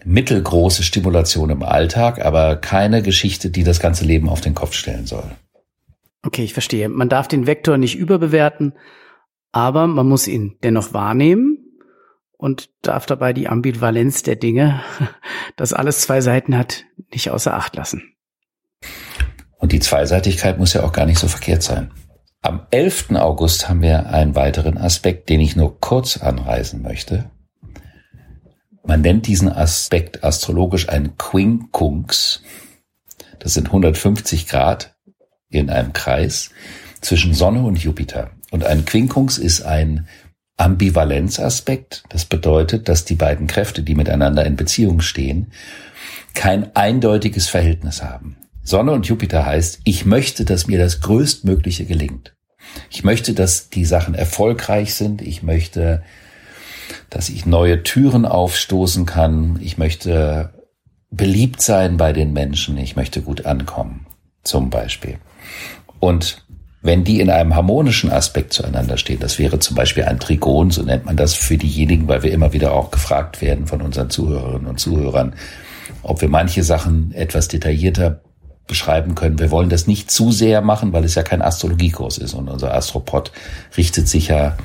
mittelgroße 0.06 0.84
Stimulation 0.84 1.50
im 1.50 1.64
Alltag, 1.64 2.24
aber 2.24 2.58
keine 2.58 3.02
Geschichte, 3.02 3.50
die 3.50 3.64
das 3.64 3.80
ganze 3.80 4.06
Leben 4.06 4.30
auf 4.30 4.42
den 4.42 4.54
Kopf 4.54 4.74
stellen 4.74 5.08
soll. 5.08 5.32
Okay, 6.22 6.44
ich 6.44 6.54
verstehe. 6.54 6.90
Man 6.90 7.10
darf 7.10 7.28
den 7.28 7.48
Vektor 7.48 7.78
nicht 7.78 7.98
überbewerten, 7.98 8.74
aber 9.52 9.88
man 9.88 10.08
muss 10.08 10.28
ihn 10.28 10.58
dennoch 10.62 10.94
wahrnehmen 10.94 11.53
und 12.44 12.72
darf 12.82 13.06
dabei 13.06 13.32
die 13.32 13.48
Ambivalenz 13.48 14.22
der 14.22 14.36
Dinge, 14.36 14.82
dass 15.56 15.72
alles 15.72 16.02
zwei 16.02 16.20
Seiten 16.20 16.58
hat, 16.58 16.84
nicht 17.10 17.30
außer 17.32 17.54
Acht 17.54 17.74
lassen. 17.78 18.04
Und 19.60 19.72
die 19.72 19.80
Zweiseitigkeit 19.80 20.60
muss 20.60 20.74
ja 20.74 20.84
auch 20.84 20.92
gar 20.92 21.06
nicht 21.06 21.20
so 21.20 21.30
verkehrt 21.30 21.64
sein. 21.64 21.92
Am 22.42 22.68
11. 22.72 23.12
August 23.12 23.70
haben 23.70 23.82
wir 23.82 24.08
einen 24.08 24.36
weiteren 24.36 24.78
Aspekt, 24.78 25.30
den 25.30 25.40
ich 25.40 25.56
nur 25.56 25.80
kurz 25.80 26.18
anreißen 26.18 26.82
möchte. 26.82 27.32
Man 28.84 29.00
nennt 29.00 29.28
diesen 29.28 29.50
Aspekt 29.50 30.26
astrologisch 30.26 30.90
ein 30.90 31.16
Quincunx. 31.16 32.44
Das 33.40 33.54
sind 33.54 33.68
150 33.68 34.50
Grad 34.50 34.98
in 35.48 35.70
einem 35.70 35.94
Kreis 35.94 36.50
zwischen 37.00 37.34
Sonne 37.34 37.64
und 37.64 37.82
Jupiter. 37.82 38.32
Und 38.52 38.66
ein 38.66 38.84
Quincunx 38.84 39.38
ist 39.38 39.62
ein 39.62 40.10
Ambivalenzaspekt. 40.64 42.04
Das 42.08 42.24
bedeutet, 42.24 42.88
dass 42.88 43.04
die 43.04 43.16
beiden 43.16 43.48
Kräfte, 43.48 43.84
die 43.84 43.96
miteinander 43.96 44.46
in 44.46 44.56
Beziehung 44.56 45.02
stehen, 45.02 45.52
kein 46.34 46.74
eindeutiges 46.74 47.50
Verhältnis 47.50 48.02
haben. 48.02 48.38
Sonne 48.64 48.94
und 48.94 49.06
Jupiter 49.06 49.46
heißt, 49.46 49.82
ich 49.84 50.06
möchte, 50.06 50.46
dass 50.46 50.68
mir 50.68 50.80
das 50.80 51.02
Größtmögliche 51.02 51.86
gelingt. 51.86 52.34
Ich 52.90 53.04
möchte, 53.04 53.34
dass 53.34 53.70
die 53.70 53.84
Sachen 53.84 54.16
erfolgreich 54.16 54.96
sind. 54.96 55.22
Ich 55.22 55.44
möchte, 55.44 56.02
dass 57.10 57.28
ich 57.28 57.46
neue 57.46 57.84
Türen 57.84 58.26
aufstoßen 58.26 59.06
kann. 59.06 59.60
Ich 59.62 59.78
möchte 59.78 60.54
beliebt 61.12 61.62
sein 61.62 61.98
bei 61.98 62.14
den 62.14 62.32
Menschen. 62.32 62.78
Ich 62.78 62.96
möchte 62.96 63.22
gut 63.22 63.46
ankommen, 63.46 64.08
zum 64.44 64.70
Beispiel. 64.70 65.18
Und 66.00 66.43
wenn 66.84 67.06
die 67.06 67.22
in 67.22 67.30
einem 67.30 67.56
harmonischen 67.56 68.12
Aspekt 68.12 68.52
zueinander 68.52 68.98
stehen, 68.98 69.22
das 69.22 69.40
wäre 69.40 69.58
zum 69.60 69.76
Beispiel 69.76 70.04
ein 70.04 70.20
Trigon, 70.20 70.70
so 70.70 70.84
nennt 70.84 71.06
man 71.06 71.16
das 71.16 71.34
für 71.34 71.58
diejenigen, 71.58 72.10
weil 72.10 72.24
wir 72.24 72.32
immer 72.34 72.52
wieder 72.52 72.74
auch 72.74 72.92
gefragt 72.92 73.42
werden 73.42 73.68
von 73.68 73.82
unseren 73.82 74.10
Zuhörerinnen 74.10 74.68
und 74.68 74.82
Zuhörern, 74.82 75.34
ob 76.04 76.22
wir 76.22 76.28
manche 76.28 76.62
Sachen 76.62 77.14
etwas 77.14 77.48
detaillierter 77.48 78.20
beschreiben 78.68 79.16
können. 79.16 79.40
Wir 79.40 79.50
wollen 79.50 79.70
das 79.70 79.88
nicht 79.88 80.12
zu 80.12 80.34
sehr 80.34 80.62
machen, 80.62 80.92
weil 80.92 81.06
es 81.06 81.16
ja 81.16 81.24
kein 81.24 81.42
Astrologiekurs 81.42 82.18
ist 82.18 82.34
und 82.34 82.50
unser 82.50 82.74
Astropod 82.74 83.32
richtet 83.78 84.10
sich 84.10 84.28
ja 84.28 84.58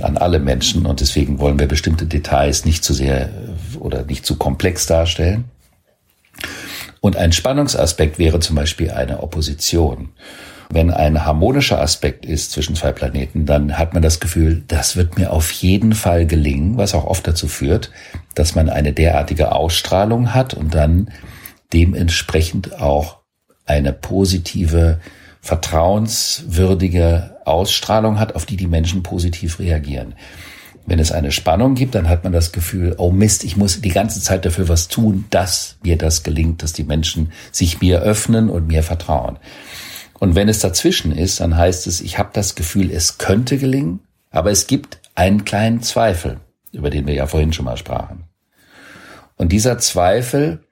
an 0.00 0.16
alle 0.16 0.38
Menschen 0.38 0.86
und 0.86 1.00
deswegen 1.00 1.40
wollen 1.40 1.58
wir 1.58 1.66
bestimmte 1.66 2.06
Details 2.06 2.64
nicht 2.64 2.84
zu 2.84 2.94
sehr 2.94 3.30
oder 3.80 4.04
nicht 4.04 4.24
zu 4.24 4.36
komplex 4.36 4.86
darstellen. 4.86 5.44
Und 7.00 7.16
ein 7.16 7.32
Spannungsaspekt 7.32 8.18
wäre 8.18 8.38
zum 8.40 8.56
Beispiel 8.56 8.90
eine 8.90 9.22
Opposition. 9.22 10.10
Wenn 10.74 10.90
ein 10.90 11.24
harmonischer 11.24 11.80
Aspekt 11.80 12.26
ist 12.26 12.50
zwischen 12.50 12.74
zwei 12.74 12.90
Planeten, 12.90 13.46
dann 13.46 13.78
hat 13.78 13.94
man 13.94 14.02
das 14.02 14.18
Gefühl, 14.18 14.64
das 14.66 14.96
wird 14.96 15.16
mir 15.16 15.32
auf 15.32 15.52
jeden 15.52 15.92
Fall 15.92 16.26
gelingen, 16.26 16.76
was 16.76 16.94
auch 16.94 17.04
oft 17.04 17.24
dazu 17.28 17.46
führt, 17.46 17.92
dass 18.34 18.56
man 18.56 18.68
eine 18.68 18.92
derartige 18.92 19.52
Ausstrahlung 19.52 20.34
hat 20.34 20.52
und 20.52 20.74
dann 20.74 21.12
dementsprechend 21.72 22.80
auch 22.80 23.18
eine 23.66 23.92
positive, 23.92 24.98
vertrauenswürdige 25.40 27.36
Ausstrahlung 27.44 28.18
hat, 28.18 28.34
auf 28.34 28.44
die 28.44 28.56
die 28.56 28.66
Menschen 28.66 29.04
positiv 29.04 29.60
reagieren. 29.60 30.16
Wenn 30.86 30.98
es 30.98 31.12
eine 31.12 31.30
Spannung 31.30 31.76
gibt, 31.76 31.94
dann 31.94 32.08
hat 32.08 32.24
man 32.24 32.32
das 32.32 32.50
Gefühl, 32.50 32.96
oh 32.98 33.12
Mist, 33.12 33.44
ich 33.44 33.56
muss 33.56 33.80
die 33.80 33.90
ganze 33.90 34.20
Zeit 34.20 34.44
dafür 34.44 34.68
was 34.68 34.88
tun, 34.88 35.26
dass 35.30 35.76
mir 35.84 35.96
das 35.96 36.24
gelingt, 36.24 36.64
dass 36.64 36.72
die 36.72 36.82
Menschen 36.82 37.30
sich 37.52 37.80
mir 37.80 38.00
öffnen 38.00 38.50
und 38.50 38.66
mir 38.66 38.82
vertrauen. 38.82 39.38
Und 40.24 40.34
wenn 40.34 40.48
es 40.48 40.60
dazwischen 40.60 41.12
ist, 41.12 41.40
dann 41.40 41.54
heißt 41.54 41.86
es, 41.86 42.00
ich 42.00 42.18
habe 42.18 42.30
das 42.32 42.54
Gefühl, 42.54 42.90
es 42.90 43.18
könnte 43.18 43.58
gelingen, 43.58 44.00
aber 44.30 44.50
es 44.50 44.66
gibt 44.66 44.98
einen 45.14 45.44
kleinen 45.44 45.82
Zweifel, 45.82 46.40
über 46.72 46.88
den 46.88 47.06
wir 47.06 47.12
ja 47.12 47.26
vorhin 47.26 47.52
schon 47.52 47.66
mal 47.66 47.76
sprachen. 47.76 48.24
Und 49.36 49.52
dieser 49.52 49.76
Zweifel 49.76 50.64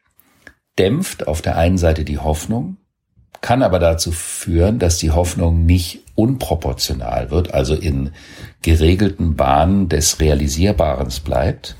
dämpft 0.78 1.28
auf 1.28 1.42
der 1.42 1.58
einen 1.58 1.76
Seite 1.76 2.06
die 2.06 2.16
Hoffnung, 2.16 2.78
kann 3.42 3.62
aber 3.62 3.78
dazu 3.78 4.10
führen, 4.10 4.78
dass 4.78 4.96
die 4.96 5.10
Hoffnung 5.10 5.66
nicht 5.66 6.02
unproportional 6.14 7.30
wird, 7.30 7.52
also 7.52 7.74
in 7.74 8.12
geregelten 8.62 9.36
Bahnen 9.36 9.90
des 9.90 10.18
Realisierbaren 10.18 11.12
bleibt 11.26 11.76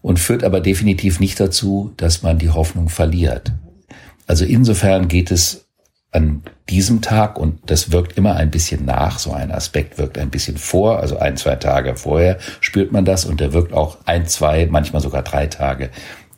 und 0.00 0.18
führt 0.18 0.42
aber 0.42 0.60
definitiv 0.60 1.20
nicht 1.20 1.38
dazu, 1.38 1.92
dass 1.96 2.24
man 2.24 2.38
die 2.38 2.50
Hoffnung 2.50 2.88
verliert. 2.88 3.52
Also 4.26 4.44
insofern 4.44 5.06
geht 5.06 5.30
es 5.30 5.68
an 6.12 6.42
diesem 6.68 7.00
Tag 7.00 7.38
und 7.38 7.58
das 7.70 7.90
wirkt 7.90 8.18
immer 8.18 8.36
ein 8.36 8.50
bisschen 8.50 8.84
nach. 8.84 9.18
So 9.18 9.32
ein 9.32 9.50
Aspekt 9.50 9.98
wirkt 9.98 10.18
ein 10.18 10.30
bisschen 10.30 10.58
vor, 10.58 11.00
also 11.00 11.18
ein, 11.18 11.38
zwei 11.38 11.56
Tage 11.56 11.96
vorher 11.96 12.38
spürt 12.60 12.92
man 12.92 13.06
das 13.06 13.24
und 13.24 13.40
der 13.40 13.54
wirkt 13.54 13.72
auch 13.72 13.96
ein, 14.04 14.26
zwei, 14.26 14.66
manchmal 14.66 15.00
sogar 15.02 15.22
drei 15.22 15.46
Tage 15.46 15.90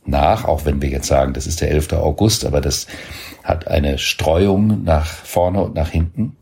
nach, 0.06 0.44
auch 0.44 0.64
wenn 0.64 0.80
wir 0.80 0.88
jetzt 0.90 1.08
sagen, 1.08 1.32
das 1.32 1.46
ist 1.46 1.60
der 1.60 1.70
11. 1.70 1.92
August, 1.94 2.44
aber 2.44 2.60
das 2.60 2.86
hat 3.42 3.66
eine 3.66 3.98
Streuung 3.98 4.84
nach 4.84 5.06
vorne 5.06 5.62
und 5.62 5.74
nach 5.74 5.88
hinten. 5.88 6.36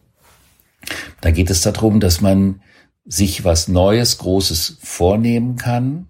Da 1.21 1.31
geht 1.31 1.49
es 1.49 1.63
darum, 1.63 2.01
dass 2.01 2.21
man 2.21 2.61
sich 3.05 3.45
was 3.45 3.69
Neues, 3.69 4.19
Großes 4.19 4.79
vornehmen 4.83 5.57
kann, 5.57 6.09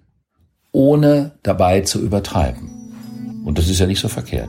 ohne 0.72 1.38
dabei 1.42 1.82
zu 1.82 2.00
übertreiben. 2.00 3.42
Und 3.44 3.58
das 3.58 3.68
ist 3.68 3.78
ja 3.78 3.86
nicht 3.86 4.00
so 4.00 4.08
verkehrt. 4.08 4.48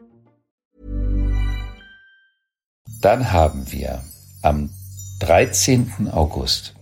Dann 3.01 3.31
haben 3.31 3.71
wir 3.71 4.03
am 4.43 4.69
13. 5.21 6.09
August 6.11 6.75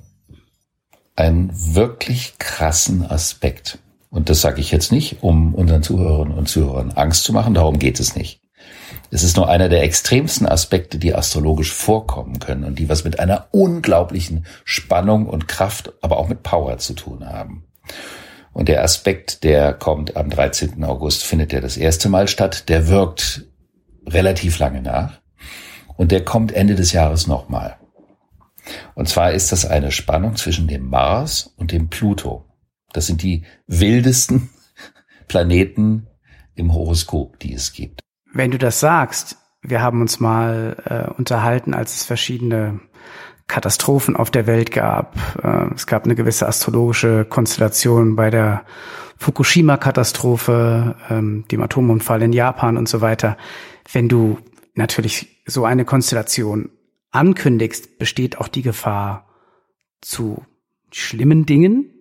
einen 1.16 1.50
wirklich 1.54 2.38
krassen 2.38 3.10
Aspekt. 3.10 3.80
Und 4.10 4.30
das 4.30 4.42
sage 4.42 4.60
ich 4.60 4.70
jetzt 4.72 4.92
nicht, 4.92 5.24
um 5.24 5.56
unseren 5.56 5.82
Zuhörerinnen 5.82 6.38
und 6.38 6.50
Zuhörern 6.50 6.92
Angst 6.92 7.24
zu 7.24 7.32
machen, 7.32 7.54
darum 7.54 7.80
geht 7.80 8.02
es 8.02 8.16
nicht. 8.16 8.42
Es 9.12 9.24
ist 9.24 9.38
nur 9.38 9.48
einer 9.48 9.70
der 9.70 9.84
extremsten 9.84 10.46
Aspekte, 10.46 10.98
die 10.98 11.16
astrologisch 11.16 11.72
vorkommen 11.72 12.40
können 12.40 12.66
und 12.66 12.80
die 12.80 12.90
was 12.90 13.06
mit 13.06 13.20
einer 13.20 13.48
unglaublichen 13.52 14.46
Spannung 14.66 15.26
und 15.26 15.48
Kraft, 15.48 15.94
aber 16.02 16.18
auch 16.18 16.28
mit 16.28 16.44
Power 16.44 16.78
zu 16.80 16.94
tun 16.94 17.26
haben. 17.26 17.64
Und 18.52 18.68
der 18.68 18.84
Aspekt, 18.84 19.46
der 19.46 19.74
kommt 19.74 20.18
am 20.18 20.30
13. 20.30 20.84
August, 20.84 21.24
findet 21.24 21.54
der 21.54 21.62
das 21.62 21.78
erste 21.78 22.10
Mal 22.10 22.28
statt, 22.28 22.68
der 22.68 22.90
wirkt 22.90 23.46
relativ 24.06 24.60
lange 24.60 24.82
nach. 24.82 25.20
Und 26.00 26.13
der 26.13 26.24
kommt 26.24 26.53
Ende 26.53 26.75
des 26.75 26.94
Jahres 26.94 27.27
nochmal. 27.27 27.75
Und 28.96 29.10
zwar 29.10 29.34
ist 29.34 29.51
das 29.51 29.65
eine 29.65 29.91
Spannung 29.91 30.38
zwischen 30.38 30.65
dem 30.65 30.89
Mars 30.89 31.53
und 31.58 31.74
dem 31.74 31.89
Pluto. 31.89 32.46
Das 32.94 33.06
sind 33.06 33.22
die 33.22 33.44
wildesten 33.68 34.50
Planeten 35.27 36.08
im 36.56 36.74
Horoskop, 36.74 37.38
die 37.39 37.53
es 37.53 37.74
gibt. 37.74 38.00
Wenn 38.32 38.50
du 38.50 38.58
das 38.58 38.79
sagst, 38.79 39.36
wir 39.62 39.82
haben 39.82 40.00
uns 40.00 40.22
mal 40.22 40.77
äh, 40.86 41.13
unterhalten, 41.18 41.74
als 41.74 41.96
es 41.96 42.06
verschiedene 42.06 42.79
Katastrophen 43.48 44.15
auf 44.15 44.32
der 44.32 44.48
Welt 44.48 44.72
gab. 44.72 45.18
Äh, 45.44 45.74
es 45.75 45.86
gab 45.86 46.06
eine 46.06 46.15
gewisse 46.15 46.48
astrologische 46.48 47.25
Konstellation 47.25 48.15
bei 48.15 48.29
der 48.29 48.63
Fukushima-Katastrophe, 49.18 50.96
ähm, 51.10 51.44
dem 51.51 51.62
Atomunfall 51.62 52.22
in 52.22 52.32
Japan 52.32 52.77
und 52.77 52.88
so 52.88 53.01
weiter. 53.01 53.36
Wenn 53.91 54.08
du 54.08 54.38
natürlich 54.79 55.43
so 55.45 55.65
eine 55.65 55.86
Konstellation 55.86 56.71
ankündigst, 57.11 58.00
besteht 58.00 58.39
auch 58.39 58.48
die 58.48 58.63
Gefahr 58.63 59.29
zu 60.01 60.44
schlimmen 60.92 61.46
Dingen? 61.46 61.92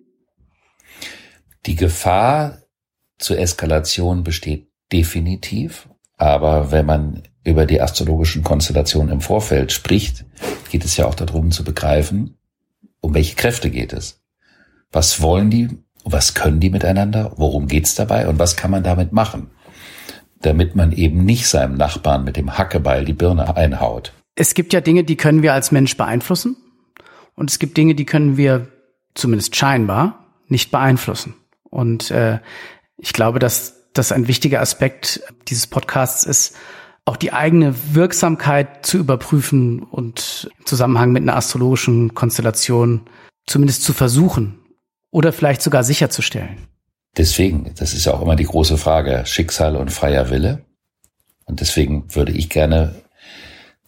Die 1.65 1.75
Gefahr 1.75 2.63
zur 3.19 3.37
Eskalation 3.37 4.23
besteht 4.23 4.71
definitiv. 4.91 5.89
Aber 6.17 6.71
wenn 6.71 6.85
man 6.85 7.23
über 7.43 7.65
die 7.65 7.81
astrologischen 7.81 8.43
Konstellationen 8.43 9.13
im 9.13 9.21
Vorfeld 9.21 9.71
spricht, 9.71 10.25
geht 10.69 10.83
es 10.83 10.97
ja 10.97 11.05
auch 11.05 11.15
darum 11.15 11.51
zu 11.51 11.63
begreifen, 11.63 12.37
um 13.01 13.13
welche 13.13 13.35
Kräfte 13.35 13.69
geht 13.69 13.93
es. 13.93 14.21
Was 14.91 15.21
wollen 15.21 15.49
die? 15.49 15.69
Was 16.03 16.33
können 16.33 16.59
die 16.59 16.69
miteinander? 16.69 17.33
Worum 17.37 17.67
geht's 17.67 17.95
dabei? 17.95 18.27
Und 18.27 18.39
was 18.39 18.55
kann 18.55 18.71
man 18.71 18.83
damit 18.83 19.11
machen? 19.11 19.51
Damit 20.41 20.75
man 20.75 20.91
eben 20.91 21.25
nicht 21.25 21.47
seinem 21.47 21.75
Nachbarn 21.75 22.23
mit 22.23 22.37
dem 22.37 22.57
Hackebeil 22.57 23.05
die 23.05 23.13
Birne 23.13 23.55
einhaut. 23.55 24.13
Es 24.35 24.53
gibt 24.53 24.73
ja 24.73 24.81
Dinge, 24.81 25.03
die 25.03 25.17
können 25.17 25.43
wir 25.43 25.53
als 25.53 25.71
Mensch 25.71 25.97
beeinflussen. 25.97 26.55
Und 27.35 27.49
es 27.49 27.59
gibt 27.59 27.77
Dinge, 27.77 27.95
die 27.95 28.05
können 28.05 28.37
wir 28.37 28.67
zumindest 29.15 29.55
scheinbar 29.55 30.25
nicht 30.47 30.71
beeinflussen. 30.71 31.35
Und 31.63 32.11
äh, 32.11 32.39
ich 32.97 33.13
glaube, 33.13 33.39
dass 33.39 33.91
das 33.93 34.11
ein 34.11 34.27
wichtiger 34.27 34.61
Aspekt 34.61 35.21
dieses 35.47 35.67
Podcasts 35.67 36.23
ist, 36.23 36.55
auch 37.05 37.17
die 37.17 37.33
eigene 37.33 37.73
Wirksamkeit 37.93 38.85
zu 38.85 38.97
überprüfen 38.97 39.81
und 39.81 40.49
im 40.59 40.65
Zusammenhang 40.65 41.11
mit 41.11 41.23
einer 41.23 41.35
astrologischen 41.35 42.13
Konstellation 42.13 43.01
zumindest 43.47 43.83
zu 43.83 43.93
versuchen 43.93 44.59
oder 45.11 45.33
vielleicht 45.33 45.61
sogar 45.61 45.83
sicherzustellen. 45.83 46.68
Deswegen, 47.17 47.73
das 47.75 47.93
ist 47.93 48.05
ja 48.05 48.13
auch 48.13 48.21
immer 48.21 48.35
die 48.35 48.45
große 48.45 48.77
Frage, 48.77 49.23
Schicksal 49.25 49.75
und 49.75 49.91
freier 49.91 50.29
Wille. 50.29 50.63
Und 51.45 51.61
deswegen 51.61 52.13
würde 52.15 52.31
ich 52.31 52.49
gerne 52.49 52.95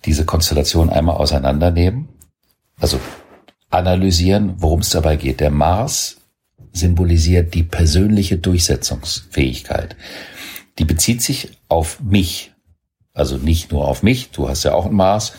diese 0.05 0.25
Konstellation 0.25 0.89
einmal 0.89 1.17
auseinandernehmen, 1.17 2.09
also 2.79 2.99
analysieren, 3.69 4.55
worum 4.57 4.79
es 4.79 4.89
dabei 4.89 5.15
geht. 5.15 5.39
Der 5.39 5.51
Mars 5.51 6.17
symbolisiert 6.73 7.53
die 7.53 7.63
persönliche 7.63 8.37
Durchsetzungsfähigkeit. 8.37 9.95
Die 10.79 10.85
bezieht 10.85 11.21
sich 11.21 11.57
auf 11.67 11.99
mich, 11.99 12.51
also 13.13 13.37
nicht 13.37 13.71
nur 13.71 13.87
auf 13.87 14.03
mich, 14.03 14.31
du 14.31 14.49
hast 14.49 14.63
ja 14.63 14.73
auch 14.73 14.85
ein 14.85 14.93
Mars, 14.93 15.33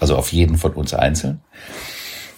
also 0.00 0.16
auf 0.16 0.32
jeden 0.32 0.58
von 0.58 0.72
uns 0.74 0.94
einzeln, 0.94 1.40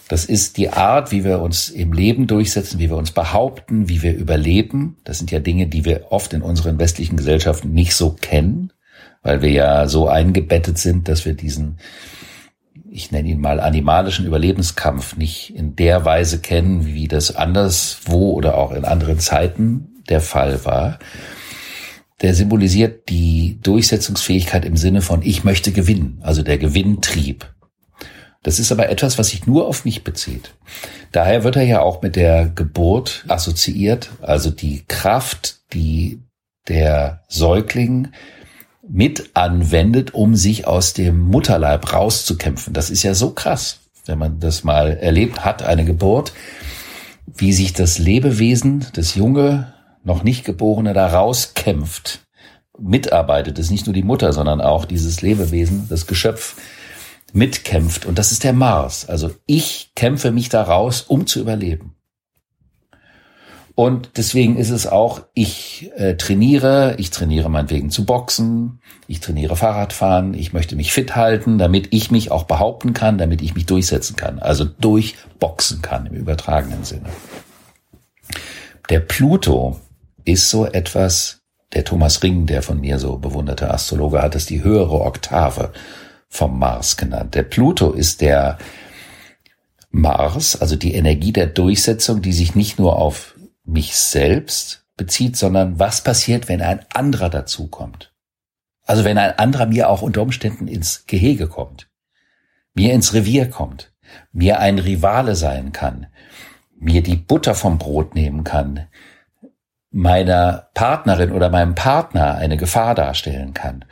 das 0.08 0.24
ist 0.24 0.56
die 0.56 0.70
Art, 0.70 1.12
wie 1.12 1.22
wir 1.22 1.40
uns 1.40 1.68
im 1.68 1.92
Leben 1.92 2.26
durchsetzen, 2.26 2.78
wie 2.78 2.88
wir 2.88 2.96
uns 2.96 3.10
behaupten, 3.10 3.90
wie 3.90 4.02
wir 4.02 4.16
überleben. 4.16 4.96
Das 5.04 5.18
sind 5.18 5.30
ja 5.30 5.38
Dinge, 5.38 5.66
die 5.66 5.84
wir 5.84 6.06
oft 6.10 6.32
in 6.32 6.40
unseren 6.40 6.78
westlichen 6.78 7.16
Gesellschaften 7.16 7.72
nicht 7.72 7.94
so 7.94 8.16
kennen, 8.18 8.72
weil 9.22 9.42
wir 9.42 9.50
ja 9.50 9.86
so 9.86 10.08
eingebettet 10.08 10.78
sind, 10.78 11.08
dass 11.08 11.26
wir 11.26 11.34
diesen, 11.34 11.76
ich 12.90 13.12
nenne 13.12 13.28
ihn 13.28 13.40
mal 13.40 13.60
animalischen 13.60 14.24
Überlebenskampf 14.24 15.16
nicht 15.16 15.54
in 15.54 15.76
der 15.76 16.06
Weise 16.06 16.40
kennen, 16.40 16.86
wie 16.86 17.06
das 17.06 17.36
anderswo 17.36 18.32
oder 18.32 18.56
auch 18.56 18.72
in 18.72 18.86
anderen 18.86 19.18
Zeiten 19.18 20.02
der 20.08 20.22
Fall 20.22 20.64
war. 20.64 20.98
Der 22.22 22.34
symbolisiert 22.34 23.10
die 23.10 23.58
Durchsetzungsfähigkeit 23.62 24.64
im 24.64 24.78
Sinne 24.78 25.02
von 25.02 25.20
ich 25.22 25.44
möchte 25.44 25.70
gewinnen, 25.70 26.18
also 26.22 26.42
der 26.42 26.56
Gewinntrieb. 26.56 27.46
Das 28.42 28.58
ist 28.58 28.70
aber 28.70 28.88
etwas, 28.88 29.18
was 29.18 29.28
sich 29.28 29.46
nur 29.46 29.66
auf 29.66 29.84
mich 29.84 30.04
bezieht. 30.04 30.54
Daher 31.12 31.44
wird 31.44 31.56
er 31.56 31.64
ja 31.64 31.80
auch 31.80 32.02
mit 32.02 32.16
der 32.16 32.48
Geburt 32.48 33.24
assoziiert, 33.28 34.10
also 34.22 34.50
die 34.50 34.84
Kraft, 34.86 35.60
die 35.72 36.20
der 36.68 37.22
Säugling 37.28 38.08
mit 38.88 39.30
anwendet, 39.34 40.14
um 40.14 40.34
sich 40.34 40.66
aus 40.66 40.94
dem 40.94 41.20
Mutterleib 41.20 41.92
rauszukämpfen. 41.92 42.72
Das 42.72 42.90
ist 42.90 43.02
ja 43.02 43.14
so 43.14 43.30
krass, 43.30 43.80
wenn 44.06 44.18
man 44.18 44.40
das 44.40 44.64
mal 44.64 44.96
erlebt 44.96 45.44
hat, 45.44 45.62
eine 45.62 45.84
Geburt, 45.84 46.32
wie 47.26 47.52
sich 47.52 47.72
das 47.72 47.98
Lebewesen, 47.98 48.86
das 48.94 49.14
junge, 49.14 49.74
noch 50.04 50.22
nicht 50.22 50.44
geborene 50.44 50.94
da 50.94 51.08
rauskämpft, 51.08 52.20
mitarbeitet. 52.78 53.58
Das 53.58 53.66
ist 53.66 53.72
nicht 53.72 53.86
nur 53.86 53.94
die 53.94 54.02
Mutter, 54.02 54.32
sondern 54.32 54.60
auch 54.60 54.84
dieses 54.84 55.20
Lebewesen, 55.20 55.86
das 55.90 56.06
Geschöpf, 56.06 56.56
mitkämpft. 57.32 58.06
Und 58.06 58.18
das 58.18 58.32
ist 58.32 58.44
der 58.44 58.52
Mars. 58.52 59.08
Also 59.08 59.30
ich 59.46 59.92
kämpfe 59.94 60.30
mich 60.30 60.48
da 60.48 60.62
raus, 60.62 61.02
um 61.06 61.26
zu 61.26 61.40
überleben. 61.40 61.94
Und 63.78 64.10
deswegen 64.16 64.56
ist 64.56 64.70
es 64.70 64.88
auch, 64.88 65.22
ich 65.34 65.92
äh, 65.94 66.16
trainiere, 66.16 66.96
ich 66.98 67.10
trainiere 67.10 67.48
meinetwegen 67.48 67.90
zu 67.90 68.04
boxen, 68.04 68.80
ich 69.06 69.20
trainiere 69.20 69.54
Fahrradfahren, 69.54 70.34
ich 70.34 70.52
möchte 70.52 70.74
mich 70.74 70.92
fit 70.92 71.14
halten, 71.14 71.58
damit 71.58 71.92
ich 71.92 72.10
mich 72.10 72.32
auch 72.32 72.42
behaupten 72.42 72.92
kann, 72.92 73.18
damit 73.18 73.40
ich 73.40 73.54
mich 73.54 73.66
durchsetzen 73.66 74.16
kann, 74.16 74.40
also 74.40 74.64
durchboxen 74.64 75.80
kann 75.80 76.06
im 76.06 76.14
übertragenen 76.14 76.82
Sinne. 76.82 77.08
Der 78.90 78.98
Pluto 78.98 79.78
ist 80.24 80.50
so 80.50 80.66
etwas, 80.66 81.42
der 81.72 81.84
Thomas 81.84 82.24
Ring, 82.24 82.46
der 82.46 82.62
von 82.62 82.80
mir 82.80 82.98
so 82.98 83.18
bewunderte 83.18 83.72
Astrologe, 83.72 84.22
hat 84.22 84.34
es 84.34 84.46
die 84.46 84.64
höhere 84.64 85.02
Oktave 85.02 85.72
vom 86.28 86.58
Mars 86.58 86.96
genannt. 86.96 87.34
Der 87.34 87.42
Pluto 87.42 87.92
ist 87.92 88.20
der 88.20 88.58
Mars, 89.90 90.60
also 90.60 90.76
die 90.76 90.94
Energie 90.94 91.32
der 91.32 91.46
Durchsetzung, 91.46 92.22
die 92.22 92.32
sich 92.32 92.54
nicht 92.54 92.78
nur 92.78 92.96
auf 92.96 93.34
mich 93.64 93.96
selbst 93.96 94.84
bezieht, 94.96 95.36
sondern 95.36 95.78
was 95.78 96.02
passiert, 96.02 96.48
wenn 96.48 96.60
ein 96.60 96.80
anderer 96.92 97.30
dazukommt. 97.30 98.12
Also 98.84 99.04
wenn 99.04 99.18
ein 99.18 99.38
anderer 99.38 99.66
mir 99.66 99.88
auch 99.88 100.02
unter 100.02 100.22
Umständen 100.22 100.68
ins 100.68 101.06
Gehege 101.06 101.46
kommt, 101.46 101.88
mir 102.74 102.92
ins 102.92 103.12
Revier 103.14 103.48
kommt, 103.50 103.92
mir 104.32 104.60
ein 104.60 104.78
Rivale 104.78 105.36
sein 105.36 105.72
kann, 105.72 106.06
mir 106.78 107.02
die 107.02 107.16
Butter 107.16 107.54
vom 107.54 107.78
Brot 107.78 108.14
nehmen 108.14 108.44
kann, 108.44 108.86
meiner 109.90 110.68
Partnerin 110.74 111.32
oder 111.32 111.50
meinem 111.50 111.74
Partner 111.74 112.36
eine 112.36 112.56
Gefahr 112.56 112.94
darstellen 112.94 113.54
kann, 113.54 113.84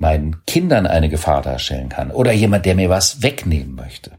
meinen 0.00 0.44
Kindern 0.46 0.86
eine 0.86 1.08
Gefahr 1.08 1.42
darstellen 1.42 1.88
kann 1.88 2.10
oder 2.10 2.32
jemand, 2.32 2.66
der 2.66 2.74
mir 2.74 2.90
was 2.90 3.22
wegnehmen 3.22 3.74
möchte, 3.74 4.12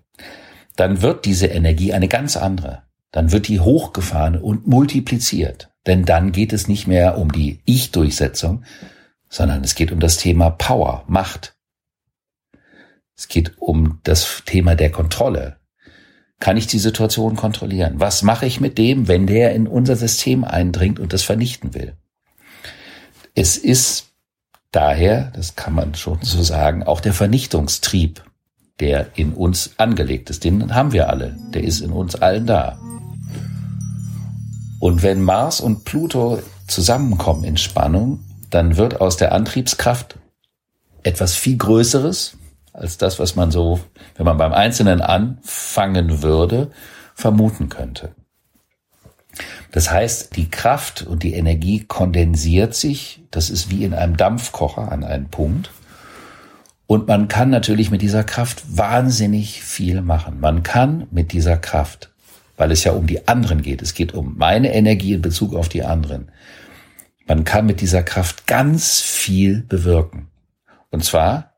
dann 0.76 1.02
wird 1.02 1.26
diese 1.26 1.48
Energie 1.48 1.94
eine 1.94 2.08
ganz 2.08 2.38
andere. 2.38 2.84
Dann 3.12 3.32
wird 3.32 3.48
die 3.48 3.60
hochgefahren 3.60 4.38
und 4.38 4.68
multipliziert. 4.68 5.72
Denn 5.88 6.06
dann 6.06 6.32
geht 6.32 6.54
es 6.54 6.68
nicht 6.68 6.88
mehr 6.88 7.18
um 7.18 7.32
die 7.32 7.62
Ich-Durchsetzung, 7.66 8.64
sondern 9.30 9.64
es 9.64 9.76
geht 9.76 9.92
um 9.92 10.00
das 10.00 10.18
Thema 10.18 10.50
Power, 10.50 11.04
Macht. 11.08 11.56
Es 13.16 13.28
geht 13.28 13.58
um 13.58 14.00
das 14.04 14.44
Thema 14.46 14.76
der 14.76 14.92
Kontrolle. 14.92 15.58
Kann 16.40 16.58
ich 16.58 16.68
die 16.68 16.78
Situation 16.78 17.36
kontrollieren? 17.36 18.00
Was 18.00 18.22
mache 18.22 18.46
ich 18.46 18.60
mit 18.60 18.78
dem, 18.78 19.08
wenn 19.08 19.26
der 19.26 19.56
in 19.56 19.66
unser 19.66 19.96
System 19.96 20.44
eindringt 20.44 21.00
und 21.00 21.14
das 21.14 21.24
vernichten 21.24 21.74
will? 21.74 21.98
Es 23.34 23.58
ist 23.58 24.07
daher, 24.72 25.32
das 25.36 25.56
kann 25.56 25.74
man 25.74 25.96
schon 25.96 26.20
so 26.22 26.42
sagen, 26.44 26.84
auch 26.84 27.02
der 27.02 27.14
Vernichtungstrieb, 27.14 28.24
der 28.80 29.08
in 29.16 29.34
uns 29.34 29.72
angelegt 29.78 30.30
ist. 30.30 30.44
Den 30.44 30.74
haben 30.76 30.92
wir 30.92 31.10
alle. 31.10 31.36
Der 31.54 31.64
ist 31.64 31.82
in 31.82 31.92
uns 31.92 32.16
allen 32.16 32.46
da. 32.46 32.78
Und 34.80 35.02
wenn 35.02 35.22
Mars 35.22 35.60
und 35.60 35.86
Pluto 35.86 36.40
zusammenkommen 36.68 37.44
in 37.44 37.58
Spannung, 37.58 38.20
dann 38.50 38.78
wird 38.78 39.02
aus 39.02 39.18
der 39.18 39.32
Antriebskraft 39.32 40.18
etwas 41.04 41.36
viel 41.36 41.58
Größeres 41.58 42.38
als 42.74 42.98
das, 42.98 43.18
was 43.18 43.36
man 43.36 43.50
so, 43.50 43.80
wenn 44.16 44.26
man 44.26 44.38
beim 44.38 44.54
Einzelnen 44.54 45.02
anfangen 45.02 46.22
würde, 46.22 46.70
vermuten 47.16 47.70
könnte. 47.70 48.14
Das 49.72 49.92
heißt, 49.92 50.36
die 50.36 50.50
Kraft 50.50 51.04
und 51.04 51.24
die 51.24 51.34
Energie 51.34 51.84
kondensiert 51.86 52.74
sich, 52.76 53.22
das 53.32 53.50
ist 53.50 53.70
wie 53.70 53.84
in 53.84 53.94
einem 53.94 54.18
Dampfkocher 54.18 54.92
an 54.92 55.04
einen 55.04 55.30
Punkt. 55.30 55.72
Und 56.88 57.08
man 57.08 57.28
kann 57.28 57.50
natürlich 57.50 57.92
mit 57.92 58.02
dieser 58.02 58.24
Kraft 58.24 58.64
wahnsinnig 58.78 59.62
viel 59.62 60.02
machen. 60.02 60.40
Man 60.40 60.64
kann 60.64 61.08
mit 61.12 61.34
dieser 61.34 61.58
Kraft, 61.58 62.12
weil 62.56 62.72
es 62.72 62.84
ja 62.84 62.94
um 62.94 63.08
die 63.08 63.28
anderen 63.28 63.62
geht, 63.62 63.82
es 63.82 63.94
geht 63.94 64.14
um 64.14 64.38
meine 64.38 64.74
Energie 64.74 65.14
in 65.14 65.22
Bezug 65.22 65.54
auf 65.54 65.68
die 65.70 65.84
anderen, 65.84 66.32
man 67.28 67.44
kann 67.44 67.66
mit 67.66 67.82
dieser 67.82 68.04
Kraft 68.04 68.48
ganz 68.48 69.02
viel 69.02 69.62
bewirken. 69.62 70.30
Und 70.92 71.04
zwar 71.04 71.58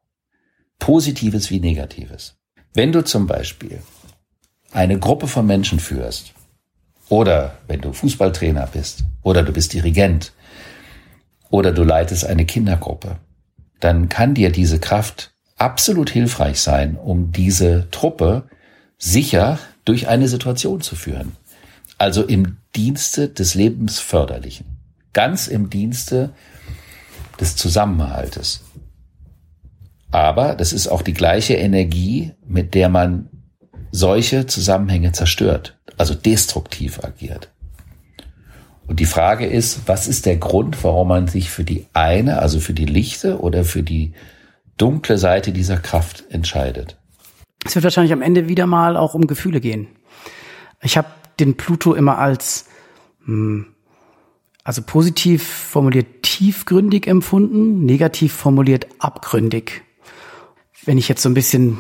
Positives 0.80 1.52
wie 1.52 1.60
Negatives. 1.60 2.38
Wenn 2.74 2.92
du 2.92 3.04
zum 3.04 3.28
Beispiel 3.28 3.80
eine 4.72 4.98
Gruppe 4.98 5.28
von 5.28 5.46
Menschen 5.46 5.80
führst, 5.80 6.34
oder 7.10 7.58
wenn 7.68 7.82
du 7.82 7.92
Fußballtrainer 7.92 8.68
bist, 8.72 9.04
oder 9.22 9.44
du 9.44 9.52
bist 9.52 9.74
Dirigent, 9.74 10.34
oder 11.50 11.72
du 11.72 11.84
leitest 11.84 12.26
eine 12.26 12.46
Kindergruppe, 12.46 13.18
dann 13.80 14.08
kann 14.10 14.36
dir 14.36 14.52
diese 14.52 14.80
Kraft 14.80 15.32
absolut 15.58 16.10
hilfreich 16.10 16.62
sein, 16.62 16.96
um 16.96 17.32
diese 17.32 17.90
Truppe 17.92 18.48
sicher 18.98 19.60
durch 19.86 20.08
eine 20.08 20.28
Situation 20.28 20.82
zu 20.82 20.96
führen. 20.96 21.36
Also 21.98 22.24
im 22.24 22.58
Dienste 22.76 23.30
des 23.30 23.56
Lebensförderlichen 23.56 24.80
ganz 25.14 25.48
im 25.48 25.70
Dienste 25.70 26.34
des 27.40 27.56
Zusammenhaltes. 27.56 28.64
Aber 30.12 30.56
das 30.56 30.74
ist 30.74 30.88
auch 30.88 31.02
die 31.02 31.14
gleiche 31.14 31.56
Energie, 31.56 32.34
mit 32.46 32.74
der 32.74 32.90
man 32.90 33.30
solche 33.92 34.46
Zusammenhänge 34.46 35.12
zerstört, 35.12 35.79
also 36.00 36.14
destruktiv 36.14 37.04
agiert. 37.04 37.52
Und 38.88 39.00
die 39.00 39.06
Frage 39.06 39.46
ist, 39.46 39.88
was 39.88 40.08
ist 40.08 40.26
der 40.26 40.38
Grund, 40.38 40.84
warum 40.84 41.10
man 41.10 41.28
sich 41.28 41.52
für 41.52 41.64
die 41.64 41.86
eine, 41.94 42.40
also 42.40 42.60
für 42.60 42.74
die 42.74 42.86
lichte 42.86 43.40
oder 43.40 43.64
für 43.64 43.84
die 43.84 44.14
dunkle 44.78 45.18
Seite 45.18 45.52
dieser 45.52 45.78
Kraft 45.78 46.24
entscheidet? 46.30 46.98
Es 47.66 47.76
wird 47.76 47.84
wahrscheinlich 47.84 48.14
am 48.14 48.24
Ende 48.24 48.48
wieder 48.48 48.66
mal 48.66 48.98
auch 48.98 49.14
um 49.14 49.28
Gefühle 49.28 49.62
gehen. 49.62 49.88
Ich 50.82 50.98
habe 50.98 51.10
den 51.40 51.56
Pluto 51.56 51.94
immer 51.94 52.18
als 52.18 52.66
hm, 53.26 53.68
also 54.64 54.82
positiv 54.82 55.44
formuliert 55.44 56.24
tiefgründig 56.24 57.08
empfunden, 57.08 57.86
negativ 57.86 58.34
formuliert 58.34 58.88
abgründig. 59.00 59.84
Wenn 60.86 60.98
ich 60.98 61.08
jetzt 61.10 61.22
so 61.22 61.30
ein 61.30 61.34
bisschen 61.34 61.80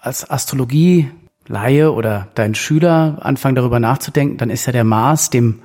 als 0.00 0.28
Astrologie 0.28 1.10
Laie 1.46 1.92
oder 1.92 2.28
dein 2.34 2.54
Schüler 2.54 3.18
anfange 3.20 3.54
darüber 3.56 3.80
nachzudenken, 3.80 4.36
dann 4.38 4.50
ist 4.50 4.66
ja 4.66 4.72
der 4.72 4.84
Mars 4.84 5.30
dem, 5.30 5.62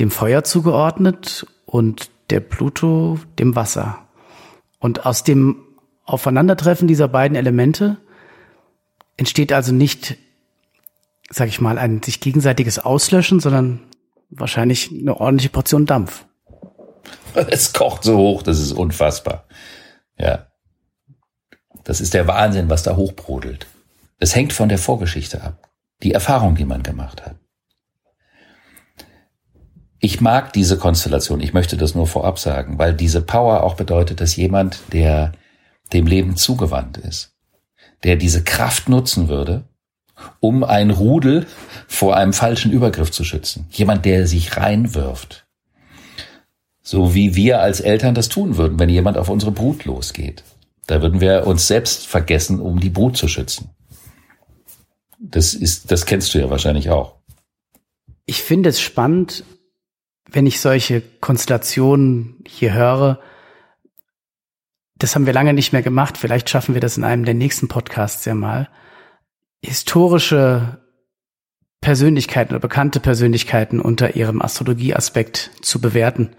dem 0.00 0.10
Feuer 0.10 0.44
zugeordnet 0.44 1.46
und 1.66 2.10
der 2.30 2.40
Pluto 2.40 3.18
dem 3.38 3.54
Wasser. 3.54 3.98
Und 4.78 5.06
aus 5.06 5.24
dem 5.24 5.62
Aufeinandertreffen 6.04 6.88
dieser 6.88 7.08
beiden 7.08 7.36
Elemente 7.36 7.98
entsteht 9.16 9.52
also 9.52 9.72
nicht, 9.72 10.16
sag 11.30 11.48
ich 11.48 11.60
mal, 11.60 11.78
ein 11.78 12.02
sich 12.02 12.20
gegenseitiges 12.20 12.78
Auslöschen, 12.78 13.40
sondern 13.40 13.80
wahrscheinlich 14.30 14.90
eine 14.90 15.18
ordentliche 15.20 15.50
Portion 15.50 15.86
Dampf. 15.86 16.24
Es 17.34 17.72
kocht 17.72 18.04
so 18.04 18.16
hoch, 18.16 18.42
das 18.42 18.58
ist 18.58 18.72
unfassbar. 18.72 19.44
Ja. 20.18 20.46
Das 21.84 22.00
ist 22.00 22.14
der 22.14 22.26
Wahnsinn, 22.26 22.70
was 22.70 22.82
da 22.82 22.96
hochbrodelt. 22.96 23.66
Es 24.22 24.36
hängt 24.36 24.52
von 24.52 24.68
der 24.68 24.78
Vorgeschichte 24.78 25.42
ab. 25.42 25.68
Die 26.04 26.12
Erfahrung, 26.12 26.54
die 26.54 26.64
man 26.64 26.84
gemacht 26.84 27.26
hat. 27.26 27.34
Ich 29.98 30.20
mag 30.20 30.52
diese 30.52 30.78
Konstellation. 30.78 31.40
Ich 31.40 31.52
möchte 31.52 31.76
das 31.76 31.96
nur 31.96 32.06
vorab 32.06 32.38
sagen, 32.38 32.78
weil 32.78 32.94
diese 32.94 33.20
Power 33.20 33.64
auch 33.64 33.74
bedeutet, 33.74 34.20
dass 34.20 34.36
jemand, 34.36 34.78
der 34.92 35.32
dem 35.92 36.06
Leben 36.06 36.36
zugewandt 36.36 36.98
ist, 36.98 37.34
der 38.04 38.14
diese 38.14 38.44
Kraft 38.44 38.88
nutzen 38.88 39.26
würde, 39.26 39.64
um 40.38 40.62
ein 40.62 40.92
Rudel 40.92 41.48
vor 41.88 42.16
einem 42.16 42.32
falschen 42.32 42.70
Übergriff 42.70 43.10
zu 43.10 43.24
schützen. 43.24 43.66
Jemand, 43.72 44.04
der 44.04 44.28
sich 44.28 44.56
reinwirft. 44.56 45.48
So 46.80 47.12
wie 47.12 47.34
wir 47.34 47.60
als 47.60 47.80
Eltern 47.80 48.14
das 48.14 48.28
tun 48.28 48.56
würden, 48.56 48.78
wenn 48.78 48.88
jemand 48.88 49.18
auf 49.18 49.28
unsere 49.28 49.50
Brut 49.50 49.84
losgeht. 49.84 50.44
Da 50.86 51.02
würden 51.02 51.20
wir 51.20 51.44
uns 51.44 51.66
selbst 51.66 52.06
vergessen, 52.06 52.60
um 52.60 52.78
die 52.78 52.90
Brut 52.90 53.16
zu 53.16 53.26
schützen. 53.26 53.70
Das 55.24 55.54
ist, 55.54 55.92
das 55.92 56.04
kennst 56.04 56.34
du 56.34 56.38
ja 56.40 56.50
wahrscheinlich 56.50 56.90
auch. 56.90 57.16
Ich 58.26 58.42
finde 58.42 58.68
es 58.68 58.80
spannend, 58.80 59.44
wenn 60.28 60.46
ich 60.46 60.60
solche 60.60 61.00
Konstellationen 61.00 62.42
hier 62.46 62.74
höre. 62.74 63.20
Das 64.96 65.14
haben 65.14 65.26
wir 65.26 65.32
lange 65.32 65.52
nicht 65.52 65.72
mehr 65.72 65.82
gemacht. 65.82 66.18
Vielleicht 66.18 66.50
schaffen 66.50 66.74
wir 66.74 66.80
das 66.80 66.96
in 66.96 67.04
einem 67.04 67.24
der 67.24 67.34
nächsten 67.34 67.68
Podcasts 67.68 68.24
ja 68.24 68.34
mal 68.34 68.68
historische 69.64 70.80
Persönlichkeiten 71.80 72.52
oder 72.52 72.60
bekannte 72.60 72.98
Persönlichkeiten 72.98 73.80
unter 73.80 74.16
ihrem 74.16 74.42
Astrologieaspekt 74.42 75.50
zu 75.62 75.80
bewerten. 75.80 76.30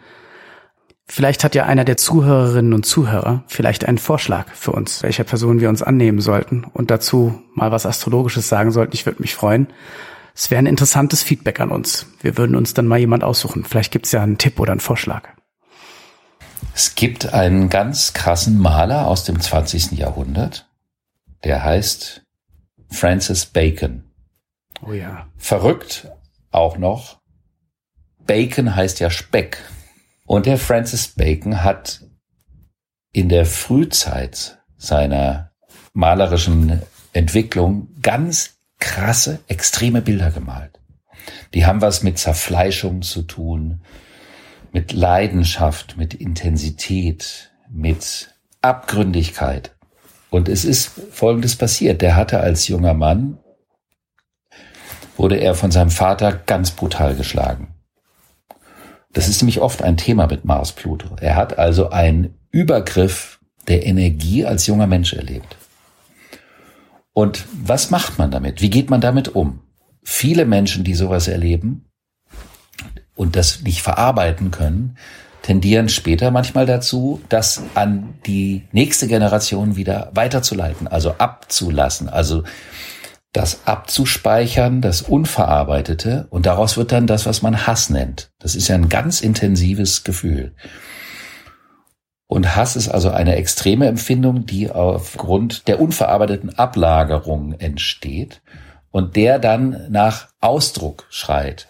Vielleicht 1.05 1.43
hat 1.43 1.53
ja 1.53 1.65
einer 1.65 1.83
der 1.83 1.97
Zuhörerinnen 1.97 2.73
und 2.73 2.85
Zuhörer 2.85 3.43
vielleicht 3.47 3.85
einen 3.85 3.97
Vorschlag 3.97 4.47
für 4.53 4.71
uns, 4.71 5.03
welcher 5.03 5.25
Person 5.25 5.59
wir 5.59 5.69
uns 5.69 5.83
annehmen 5.83 6.21
sollten 6.21 6.63
und 6.63 6.91
dazu 6.91 7.41
mal 7.53 7.71
was 7.71 7.85
Astrologisches 7.85 8.47
sagen 8.47 8.71
sollten. 8.71 8.93
Ich 8.93 9.05
würde 9.05 9.21
mich 9.21 9.35
freuen. 9.35 9.67
Es 10.33 10.49
wäre 10.49 10.59
ein 10.59 10.65
interessantes 10.65 11.21
Feedback 11.21 11.59
an 11.59 11.71
uns. 11.71 12.07
Wir 12.21 12.37
würden 12.37 12.55
uns 12.55 12.73
dann 12.73 12.87
mal 12.87 12.99
jemand 12.99 13.23
aussuchen. 13.23 13.65
Vielleicht 13.65 13.91
gibt 13.91 14.05
es 14.05 14.13
ja 14.13 14.23
einen 14.23 14.37
Tipp 14.37 14.59
oder 14.59 14.71
einen 14.71 14.79
Vorschlag. 14.79 15.29
Es 16.73 16.95
gibt 16.95 17.33
einen 17.33 17.69
ganz 17.69 18.13
krassen 18.13 18.57
Maler 18.57 19.07
aus 19.07 19.25
dem 19.25 19.39
20. 19.39 19.91
Jahrhundert, 19.91 20.69
der 21.43 21.63
heißt 21.63 22.23
Francis 22.89 23.45
Bacon. 23.45 24.05
Oh 24.81 24.93
ja. 24.93 25.27
Verrückt 25.37 26.07
auch 26.51 26.77
noch. 26.77 27.19
Bacon 28.25 28.75
heißt 28.75 28.99
ja 29.01 29.09
Speck. 29.09 29.57
Und 30.33 30.47
der 30.47 30.57
Francis 30.57 31.09
Bacon 31.09 31.63
hat 31.63 32.07
in 33.11 33.29
der 33.29 33.45
Frühzeit 33.45 34.57
seiner 34.77 35.51
malerischen 35.93 36.81
Entwicklung 37.13 37.89
ganz 38.01 38.55
krasse, 38.79 39.41
extreme 39.47 40.01
Bilder 40.01 40.31
gemalt. 40.31 40.79
Die 41.53 41.67
haben 41.67 41.81
was 41.81 42.01
mit 42.01 42.17
Zerfleischung 42.17 43.03
zu 43.03 43.21
tun, 43.21 43.83
mit 44.71 44.91
Leidenschaft, 44.91 45.97
mit 45.97 46.15
Intensität, 46.15 47.51
mit 47.69 48.33
Abgründigkeit. 48.59 49.75
Und 50.31 50.49
es 50.49 50.65
ist 50.65 50.99
Folgendes 51.11 51.55
passiert. 51.55 52.01
Der 52.01 52.15
hatte 52.15 52.39
als 52.39 52.67
junger 52.67 52.95
Mann, 52.95 53.37
wurde 55.15 55.35
er 55.35 55.53
von 55.53 55.69
seinem 55.69 55.91
Vater 55.91 56.33
ganz 56.33 56.71
brutal 56.71 57.13
geschlagen. 57.13 57.72
Das 59.13 59.27
ist 59.27 59.41
nämlich 59.41 59.61
oft 59.61 59.83
ein 59.83 59.97
Thema 59.97 60.27
mit 60.27 60.43
Mars 60.43 60.71
Pluto. 60.71 61.15
Er 61.21 61.35
hat 61.35 61.57
also 61.59 61.89
einen 61.91 62.33
Übergriff 62.51 63.39
der 63.67 63.85
Energie 63.85 64.45
als 64.45 64.67
junger 64.67 64.87
Mensch 64.87 65.13
erlebt. 65.13 65.55
Und 67.13 67.45
was 67.53 67.91
macht 67.91 68.17
man 68.17 68.31
damit? 68.31 68.61
Wie 68.61 68.71
geht 68.71 68.89
man 68.89 69.01
damit 69.01 69.35
um? 69.35 69.61
Viele 70.03 70.45
Menschen, 70.45 70.83
die 70.83 70.95
sowas 70.95 71.27
erleben 71.27 71.85
und 73.15 73.35
das 73.35 73.61
nicht 73.61 73.83
verarbeiten 73.83 74.51
können, 74.51 74.97
tendieren 75.43 75.89
später 75.89 76.31
manchmal 76.31 76.65
dazu, 76.65 77.21
das 77.29 77.61
an 77.75 78.15
die 78.25 78.63
nächste 78.71 79.07
Generation 79.07 79.75
wieder 79.75 80.09
weiterzuleiten, 80.13 80.87
also 80.87 81.11
abzulassen, 81.17 82.09
also 82.09 82.43
das 83.33 83.65
abzuspeichern, 83.65 84.81
das 84.81 85.01
Unverarbeitete, 85.01 86.27
und 86.29 86.45
daraus 86.45 86.77
wird 86.77 86.91
dann 86.91 87.07
das, 87.07 87.25
was 87.25 87.41
man 87.41 87.65
Hass 87.65 87.89
nennt. 87.89 88.31
Das 88.39 88.55
ist 88.55 88.67
ja 88.67 88.75
ein 88.75 88.89
ganz 88.89 89.21
intensives 89.21 90.03
Gefühl. 90.03 90.53
Und 92.27 92.55
Hass 92.55 92.75
ist 92.75 92.89
also 92.89 93.09
eine 93.09 93.35
extreme 93.35 93.87
Empfindung, 93.87 94.45
die 94.45 94.69
aufgrund 94.69 95.67
der 95.67 95.81
unverarbeiteten 95.81 96.57
Ablagerung 96.57 97.53
entsteht 97.53 98.41
und 98.91 99.15
der 99.15 99.39
dann 99.39 99.87
nach 99.89 100.29
Ausdruck 100.39 101.05
schreit. 101.09 101.67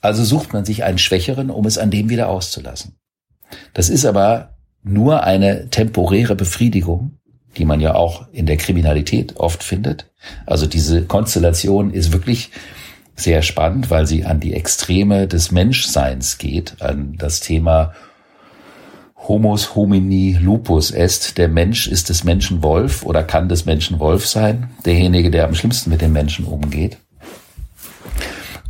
Also 0.00 0.24
sucht 0.24 0.52
man 0.52 0.64
sich 0.64 0.84
einen 0.84 0.98
Schwächeren, 0.98 1.50
um 1.50 1.64
es 1.66 1.78
an 1.78 1.90
dem 1.90 2.10
wieder 2.10 2.28
auszulassen. 2.28 2.96
Das 3.72 3.88
ist 3.88 4.04
aber 4.04 4.56
nur 4.82 5.24
eine 5.24 5.70
temporäre 5.70 6.34
Befriedigung, 6.34 7.18
die 7.54 7.64
man 7.64 7.80
ja 7.80 7.94
auch 7.94 8.26
in 8.32 8.46
der 8.46 8.56
Kriminalität 8.56 9.36
oft 9.36 9.62
findet. 9.62 10.06
Also 10.46 10.66
diese 10.66 11.04
Konstellation 11.04 11.90
ist 11.90 12.12
wirklich 12.12 12.50
sehr 13.16 13.42
spannend, 13.42 13.90
weil 13.90 14.06
sie 14.06 14.24
an 14.24 14.40
die 14.40 14.54
Extreme 14.54 15.28
des 15.28 15.52
Menschseins 15.52 16.38
geht, 16.38 16.80
an 16.80 17.16
das 17.16 17.40
Thema 17.40 17.92
Homos 19.16 19.74
homini 19.74 20.36
lupus 20.40 20.90
est. 20.90 21.38
Der 21.38 21.48
Mensch 21.48 21.86
ist 21.86 22.08
des 22.08 22.24
Menschen 22.24 22.62
Wolf 22.62 23.04
oder 23.04 23.22
kann 23.22 23.48
des 23.48 23.64
Menschen 23.64 23.98
Wolf 23.98 24.26
sein. 24.26 24.70
Derjenige, 24.84 25.30
der 25.30 25.44
am 25.44 25.54
schlimmsten 25.54 25.90
mit 25.90 26.00
den 26.00 26.12
Menschen 26.12 26.44
umgeht. 26.44 26.98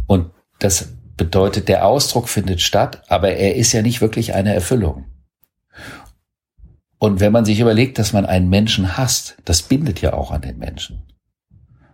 Und 0.07 0.31
das 0.59 0.91
bedeutet, 1.17 1.69
der 1.69 1.87
Ausdruck 1.87 2.29
findet 2.29 2.61
statt, 2.61 3.03
aber 3.09 3.33
er 3.33 3.57
ist 3.57 3.73
ja 3.73 3.83
nicht 3.83 4.01
wirklich 4.01 4.35
eine 4.35 4.55
Erfüllung. 4.55 5.05
Und 7.05 7.21
wenn 7.21 7.33
man 7.33 7.45
sich 7.45 7.61
überlegt, 7.61 7.99
dass 7.99 8.15
man 8.15 8.25
einen 8.25 8.49
Menschen 8.49 8.97
hasst, 8.97 9.37
das 9.45 9.61
bindet 9.61 10.01
ja 10.01 10.15
auch 10.15 10.31
an 10.31 10.41
den 10.41 10.57
Menschen. 10.57 11.03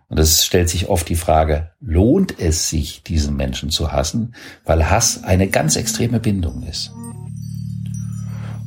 Und 0.07 0.17
es 0.17 0.45
stellt 0.45 0.69
sich 0.69 0.87
oft 0.87 1.09
die 1.09 1.17
Frage, 1.17 1.71
lohnt 1.81 2.39
es 2.39 2.69
sich, 2.69 3.03
diesen 3.03 3.35
Menschen 3.35 3.71
zu 3.71 3.91
hassen, 3.91 4.35
weil 4.63 4.89
Hass 4.89 5.25
eine 5.25 5.49
ganz 5.49 5.75
extreme 5.75 6.21
Bindung 6.21 6.63
ist. 6.63 6.93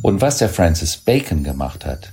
Und 0.03 0.21
was 0.21 0.37
der 0.37 0.51
Francis 0.51 0.99
Bacon 0.99 1.45
gemacht 1.45 1.87
hat, 1.87 2.13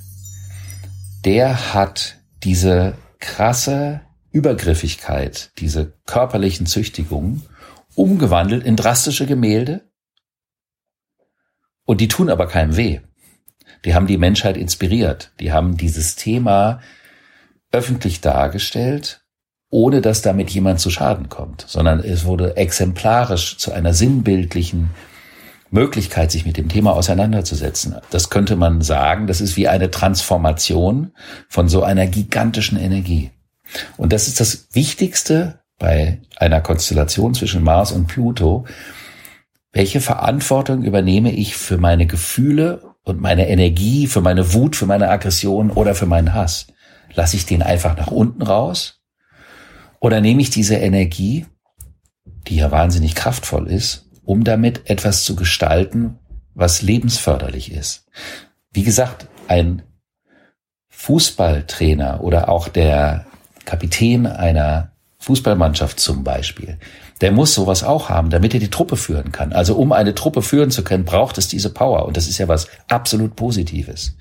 der 1.26 1.74
hat 1.74 2.16
diese 2.42 2.94
krasse 3.20 4.00
Übergriffigkeit, 4.32 5.52
diese 5.58 5.92
körperlichen 6.06 6.68
Züchtigungen 6.68 7.44
umgewandelt 7.96 8.64
in 8.64 8.78
drastische 8.78 9.26
Gemälde. 9.26 9.92
Und 11.84 12.00
die 12.00 12.08
tun 12.08 12.30
aber 12.30 12.48
keinem 12.48 12.78
weh. 12.78 13.02
Die 13.86 13.96
haben 13.96 14.08
die 14.08 14.18
Menschheit 14.18 14.58
inspiriert. 14.58 15.32
Die 15.40 15.52
haben 15.52 15.78
dieses 15.78 16.16
Thema 16.16 16.82
öffentlich 17.72 18.22
dargestellt, 18.22 19.22
ohne 19.70 20.02
dass 20.02 20.22
damit 20.22 20.50
jemand 20.50 20.80
zu 20.80 20.90
Schaden 20.90 21.30
kommt, 21.30 21.66
sondern 21.68 22.00
es 22.00 22.26
wurde 22.26 22.58
exemplarisch 22.58 23.58
zu 23.58 23.72
einer 23.72 23.94
sinnbildlichen 23.94 24.90
Möglichkeit, 25.72 26.32
sich 26.32 26.46
mit 26.46 26.58
dem 26.58 26.68
Thema 26.68 26.92
auseinanderzusetzen. 26.92 27.96
Das 28.10 28.30
könnte 28.30 28.58
man 28.58 28.82
sagen, 28.82 29.26
das 29.28 29.40
ist 29.40 29.56
wie 29.56 29.70
eine 29.70 29.90
Transformation 29.90 31.12
von 31.48 31.70
so 31.70 31.84
einer 31.84 32.08
gigantischen 32.08 32.78
Energie. 32.78 33.32
Und 33.96 34.12
das 34.12 34.28
ist 34.28 34.42
das 34.42 34.68
Wichtigste 34.74 35.60
bei 35.80 36.20
einer 36.36 36.60
Konstellation 36.60 37.34
zwischen 37.34 37.64
Mars 37.64 37.94
und 37.94 38.08
Pluto. 38.08 38.66
Welche 39.72 40.02
Verantwortung 40.02 40.84
übernehme 40.84 41.32
ich 41.32 41.56
für 41.56 41.78
meine 41.78 42.06
Gefühle 42.06 42.91
und 43.04 43.20
meine 43.20 43.48
Energie, 43.50 44.08
für 44.08 44.22
meine 44.22 44.54
Wut, 44.54 44.76
für 44.76 44.86
meine 44.86 45.10
Aggression 45.10 45.72
oder 45.72 45.96
für 45.96 46.06
meinen 46.06 46.34
Hass? 46.34 46.68
Lasse 47.14 47.36
ich 47.36 47.46
den 47.46 47.62
einfach 47.62 47.98
nach 47.98 48.08
unten 48.08 48.42
raus? 48.42 49.02
Oder 50.00 50.22
nehme 50.22 50.42
ich 50.42 50.50
diese 50.50 50.76
Energie, 50.76 51.46
die 52.48 52.56
ja 52.56 52.72
wahnsinnig 52.72 53.16
kraftvoll 53.16 53.68
ist, 53.68 54.10
um 54.24 54.44
damit 54.44 54.90
etwas 54.90 55.24
zu 55.24 55.36
gestalten, 55.36 56.20
was 56.54 56.82
lebensförderlich 56.82 57.72
ist? 57.72 58.08
Wie 58.72 58.84
gesagt, 58.84 59.28
ein 59.48 59.84
Fußballtrainer 60.90 62.24
oder 62.24 62.50
auch 62.50 62.68
der 62.68 63.26
Kapitän 63.66 64.26
einer 64.28 64.91
Fußballmannschaft 65.32 65.98
zum 65.98 66.26
Beispiel, 66.26 66.78
der 67.22 67.32
muss 67.32 67.54
sowas 67.54 67.86
auch 67.86 68.10
haben, 68.10 68.30
damit 68.30 68.54
er 68.54 68.60
die 68.60 68.70
Truppe 68.70 68.98
führen 68.98 69.32
kann. 69.32 69.54
Also 69.54 69.76
um 69.76 69.94
eine 69.94 70.14
Truppe 70.14 70.42
führen 70.42 70.72
zu 70.72 70.84
können, 70.84 71.06
braucht 71.06 71.38
es 71.38 71.48
diese 71.48 71.70
Power. 71.70 72.06
Und 72.06 72.18
das 72.18 72.28
ist 72.28 72.38
ja 72.38 72.50
was 72.50 72.68
absolut 72.90 73.38
Positives. 73.38 74.18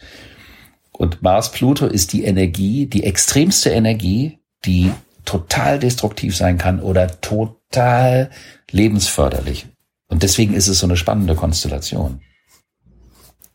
Und 0.92 1.20
Mars 1.20 1.50
Pluto 1.50 1.86
ist 1.86 2.12
die 2.12 2.22
Energie, 2.22 2.86
die 2.86 3.02
extremste 3.02 3.70
Energie, 3.70 4.38
die 4.64 4.92
total 5.24 5.80
destruktiv 5.80 6.36
sein 6.36 6.58
kann 6.58 6.78
oder 6.78 7.20
total 7.20 8.30
lebensförderlich. 8.70 9.66
Und 10.06 10.22
deswegen 10.22 10.54
ist 10.54 10.68
es 10.68 10.78
so 10.78 10.86
eine 10.86 10.96
spannende 10.96 11.34
Konstellation. 11.34 12.20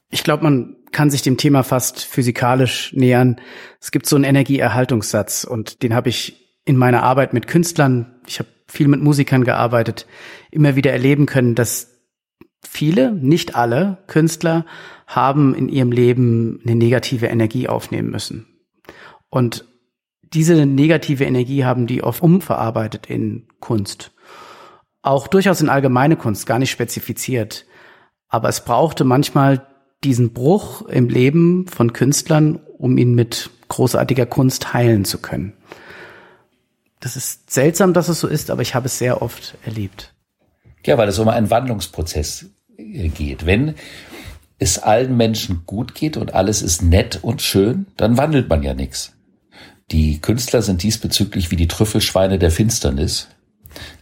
Ich 0.10 0.24
glaube, 0.26 0.44
man 0.44 0.76
kann 0.92 1.10
sich 1.10 1.22
dem 1.22 1.38
Thema 1.38 1.64
fast 1.64 2.04
physikalisch 2.04 2.92
nähern. 2.94 3.40
Es 3.80 3.92
gibt 3.92 4.08
so 4.08 4.18
einen 4.18 4.26
Energieerhaltungssatz 4.26 5.46
und 5.46 5.84
den 5.84 5.94
habe 5.94 6.10
ich 6.10 6.45
in 6.66 6.78
meiner 6.78 7.04
Arbeit 7.04 7.34
mit 7.34 7.48
Künstlern, 7.48 8.16
ich 8.28 8.40
habe 8.40 8.50
viel 8.68 8.88
mit 8.88 9.02
Musikern 9.02 9.44
gearbeitet, 9.44 10.08
immer 10.52 10.76
wieder 10.76 10.92
erleben 10.92 11.28
können, 11.28 11.56
dass 11.56 11.92
viele, 12.68 13.12
nicht 13.12 13.56
alle 13.56 14.00
Künstler 14.08 14.66
haben 15.08 15.54
in 15.54 15.70
ihrem 15.70 15.92
Leben 15.92 16.60
eine 16.66 16.76
negative 16.76 17.28
Energie 17.28 17.68
aufnehmen 17.70 18.10
müssen. 18.10 18.48
Und 19.30 19.66
diese 20.34 20.66
negative 20.66 21.24
Energie 21.24 21.64
haben 21.64 21.88
die 21.88 22.04
oft 22.04 22.22
umverarbeitet 22.22 23.06
in 23.08 23.48
Kunst. 23.60 24.12
Auch 25.02 25.28
durchaus 25.28 25.62
in 25.62 25.70
allgemeine 25.70 26.16
Kunst, 26.16 26.48
gar 26.48 26.58
nicht 26.58 26.72
spezifiziert. 26.72 27.66
Aber 28.28 28.50
es 28.50 28.66
brauchte 28.66 29.04
manchmal 29.04 29.68
diesen 30.04 30.34
Bruch 30.34 30.82
im 30.88 31.10
Leben 31.10 31.68
von 31.68 31.94
Künstlern, 31.94 32.60
um 32.78 32.98
ihn 32.98 33.14
mit 33.14 33.52
großartiger 33.70 34.26
Kunst 34.26 34.74
heilen 34.74 35.06
zu 35.06 35.20
können. 35.20 35.54
Das 37.00 37.16
ist 37.16 37.52
seltsam, 37.52 37.94
dass 37.94 38.10
es 38.10 38.20
so 38.20 38.28
ist, 38.28 38.50
aber 38.50 38.62
ich 38.62 38.76
habe 38.76 38.88
es 38.88 38.98
sehr 38.98 39.22
oft 39.22 39.56
erlebt. 39.66 40.14
Ja, 40.86 40.98
weil 40.98 41.10
es 41.10 41.20
um 41.20 41.28
einen 41.28 41.50
Wandlungsprozess 41.50 42.46
äh, 42.78 43.10
geht. 43.10 43.46
Wenn 43.46 43.76
es 44.60 44.80
allen 44.80 45.18
Menschen 45.18 45.64
gut 45.66 45.96
geht 45.96 46.18
und 46.18 46.34
alles 46.34 46.62
ist 46.62 46.82
nett 46.82 47.20
und 47.22 47.42
schön, 47.42 47.88
dann 47.98 48.18
wandelt 48.18 48.50
man 48.50 48.64
ja 48.64 48.74
nichts. 48.74 49.14
Die 49.92 50.20
Künstler 50.20 50.62
sind 50.62 50.82
diesbezüglich 50.82 51.52
wie 51.52 51.56
die 51.56 51.68
Trüffelschweine 51.68 52.40
der 52.40 52.52
Finsternis, 52.52 53.28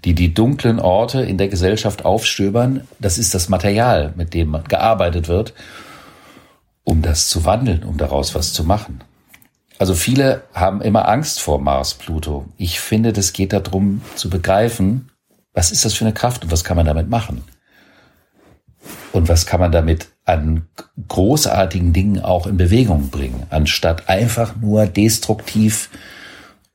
die 0.06 0.14
die 0.14 0.34
dunklen 0.34 0.80
Orte 0.80 1.22
in 1.22 1.38
der 1.38 1.50
Gesellschaft 1.50 2.06
aufstöbern. 2.06 2.88
Das 3.00 3.18
ist 3.18 3.34
das 3.34 3.50
Material, 3.50 4.14
mit 4.16 4.34
dem 4.34 4.58
gearbeitet 4.68 5.28
wird, 5.28 5.54
um 6.84 7.02
das 7.02 7.28
zu 7.28 7.44
wandeln, 7.44 7.84
um 7.84 7.98
daraus 7.98 8.36
was 8.36 8.54
zu 8.54 8.64
machen. 8.64 9.04
Also 9.84 9.96
viele 9.96 10.44
haben 10.54 10.80
immer 10.80 11.10
Angst 11.10 11.42
vor 11.42 11.60
Mars, 11.60 11.96
Pluto. 11.96 12.46
Ich 12.56 12.80
finde, 12.80 13.12
das 13.12 13.34
geht 13.34 13.52
darum 13.52 14.02
zu 14.16 14.30
begreifen, 14.30 15.10
was 15.52 15.74
ist 15.74 15.84
das 15.84 15.94
für 15.94 16.06
eine 16.06 16.14
Kraft 16.14 16.46
und 16.46 16.54
was 16.54 16.64
kann 16.64 16.78
man 16.78 16.86
damit 16.86 17.10
machen? 17.10 17.44
Und 19.12 19.28
was 19.28 19.46
kann 19.46 19.60
man 19.60 19.74
damit 19.74 20.08
an 20.24 20.70
großartigen 21.10 21.92
Dingen 21.92 22.22
auch 22.22 22.48
in 22.48 22.56
Bewegung 22.56 23.10
bringen, 23.10 23.46
anstatt 23.50 24.08
einfach 24.08 24.56
nur 24.56 24.86
destruktiv, 24.86 25.90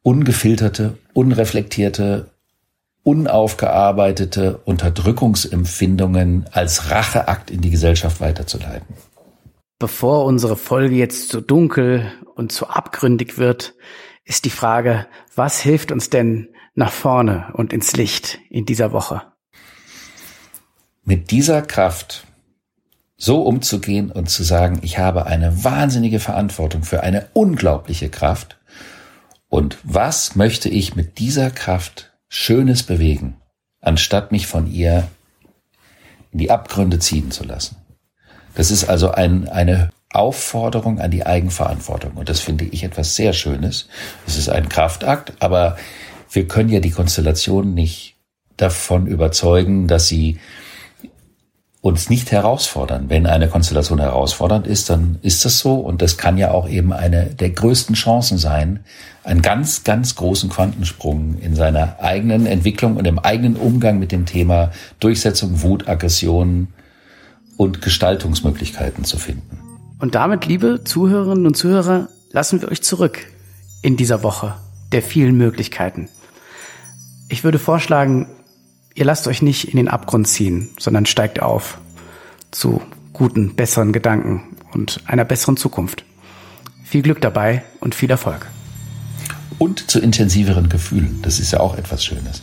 ungefilterte, 0.02 0.98
unreflektierte, 1.14 2.28
unaufgearbeitete 3.04 4.58
Unterdrückungsempfindungen 4.66 6.44
als 6.52 6.90
Racheakt 6.90 7.50
in 7.50 7.62
die 7.62 7.70
Gesellschaft 7.70 8.20
weiterzuleiten. 8.20 8.96
Bevor 9.80 10.24
unsere 10.24 10.56
Folge 10.56 10.96
jetzt 10.96 11.28
zu 11.28 11.40
dunkel 11.40 12.12
und 12.34 12.50
zu 12.50 12.66
abgründig 12.68 13.38
wird, 13.38 13.74
ist 14.24 14.44
die 14.44 14.50
Frage, 14.50 15.06
was 15.36 15.60
hilft 15.60 15.92
uns 15.92 16.10
denn 16.10 16.48
nach 16.74 16.90
vorne 16.90 17.50
und 17.52 17.72
ins 17.72 17.94
Licht 17.94 18.40
in 18.50 18.66
dieser 18.66 18.90
Woche? 18.90 19.22
Mit 21.04 21.30
dieser 21.30 21.62
Kraft 21.62 22.26
so 23.16 23.42
umzugehen 23.42 24.10
und 24.10 24.28
zu 24.28 24.42
sagen, 24.42 24.80
ich 24.82 24.98
habe 24.98 25.26
eine 25.26 25.62
wahnsinnige 25.62 26.18
Verantwortung 26.18 26.82
für 26.82 27.04
eine 27.04 27.30
unglaubliche 27.32 28.10
Kraft 28.10 28.58
und 29.48 29.78
was 29.84 30.34
möchte 30.34 30.68
ich 30.68 30.96
mit 30.96 31.18
dieser 31.20 31.50
Kraft 31.50 32.12
Schönes 32.28 32.82
bewegen, 32.82 33.40
anstatt 33.80 34.32
mich 34.32 34.48
von 34.48 34.70
ihr 34.70 35.08
in 36.32 36.40
die 36.40 36.50
Abgründe 36.50 36.98
ziehen 36.98 37.30
zu 37.30 37.44
lassen. 37.44 37.77
Das 38.54 38.70
ist 38.70 38.88
also 38.88 39.11
ein, 39.11 39.48
eine 39.48 39.90
Aufforderung 40.12 41.00
an 41.00 41.11
die 41.11 41.26
Eigenverantwortung. 41.26 42.12
Und 42.12 42.28
das 42.28 42.40
finde 42.40 42.64
ich 42.64 42.82
etwas 42.82 43.14
sehr 43.14 43.32
Schönes. 43.32 43.88
Es 44.26 44.37
ist 44.37 44.48
ein 44.48 44.68
Kraftakt, 44.68 45.34
aber 45.40 45.76
wir 46.30 46.48
können 46.48 46.70
ja 46.70 46.80
die 46.80 46.90
Konstellation 46.90 47.74
nicht 47.74 48.16
davon 48.56 49.06
überzeugen, 49.06 49.87
dass 49.87 50.08
sie 50.08 50.38
uns 51.80 52.11
nicht 52.11 52.32
herausfordern. 52.32 53.08
Wenn 53.08 53.26
eine 53.26 53.48
Konstellation 53.48 54.00
herausfordernd 54.00 54.66
ist, 54.66 54.90
dann 54.90 55.18
ist 55.22 55.44
das 55.44 55.58
so. 55.58 55.74
Und 55.74 56.02
das 56.02 56.16
kann 56.18 56.37
ja 56.37 56.50
auch 56.50 56.68
eben 56.68 56.92
eine 56.92 57.26
der 57.26 57.50
größten 57.50 57.94
Chancen 57.94 58.37
sein, 58.37 58.80
einen 59.22 59.42
ganz, 59.42 59.84
ganz 59.84 60.16
großen 60.16 60.50
Quantensprung 60.50 61.38
in 61.38 61.54
seiner 61.54 62.00
eigenen 62.00 62.46
Entwicklung 62.46 62.96
und 62.96 63.06
im 63.06 63.18
eigenen 63.18 63.56
Umgang 63.56 63.98
mit 63.98 64.11
dem 64.11 64.26
Thema 64.26 64.72
Durchsetzung, 65.00 65.62
Wut, 65.62 65.87
Aggression 65.87 66.68
und 67.58 67.82
Gestaltungsmöglichkeiten 67.82 69.04
zu 69.04 69.18
finden. 69.18 69.58
Und 69.98 70.14
damit, 70.14 70.46
liebe 70.46 70.84
Zuhörerinnen 70.84 71.46
und 71.46 71.56
Zuhörer, 71.56 72.08
lassen 72.30 72.62
wir 72.62 72.70
euch 72.70 72.82
zurück 72.82 73.26
in 73.82 73.98
dieser 73.98 74.22
Woche 74.22 74.54
der 74.92 75.02
vielen 75.02 75.36
Möglichkeiten. 75.36 76.08
Ich 77.28 77.44
würde 77.44 77.58
vorschlagen, 77.58 78.28
ihr 78.94 79.04
lasst 79.04 79.26
euch 79.26 79.42
nicht 79.42 79.68
in 79.68 79.76
den 79.76 79.88
Abgrund 79.88 80.28
ziehen, 80.28 80.70
sondern 80.78 81.04
steigt 81.04 81.42
auf 81.42 81.78
zu 82.52 82.80
guten, 83.12 83.54
besseren 83.54 83.92
Gedanken 83.92 84.56
und 84.72 85.00
einer 85.06 85.24
besseren 85.24 85.56
Zukunft. 85.56 86.04
Viel 86.84 87.02
Glück 87.02 87.20
dabei 87.20 87.64
und 87.80 87.94
viel 87.94 88.10
Erfolg. 88.10 88.46
Und 89.58 89.90
zu 89.90 89.98
intensiveren 89.98 90.68
Gefühlen. 90.68 91.18
Das 91.22 91.40
ist 91.40 91.52
ja 91.52 91.60
auch 91.60 91.76
etwas 91.76 92.04
Schönes. 92.04 92.42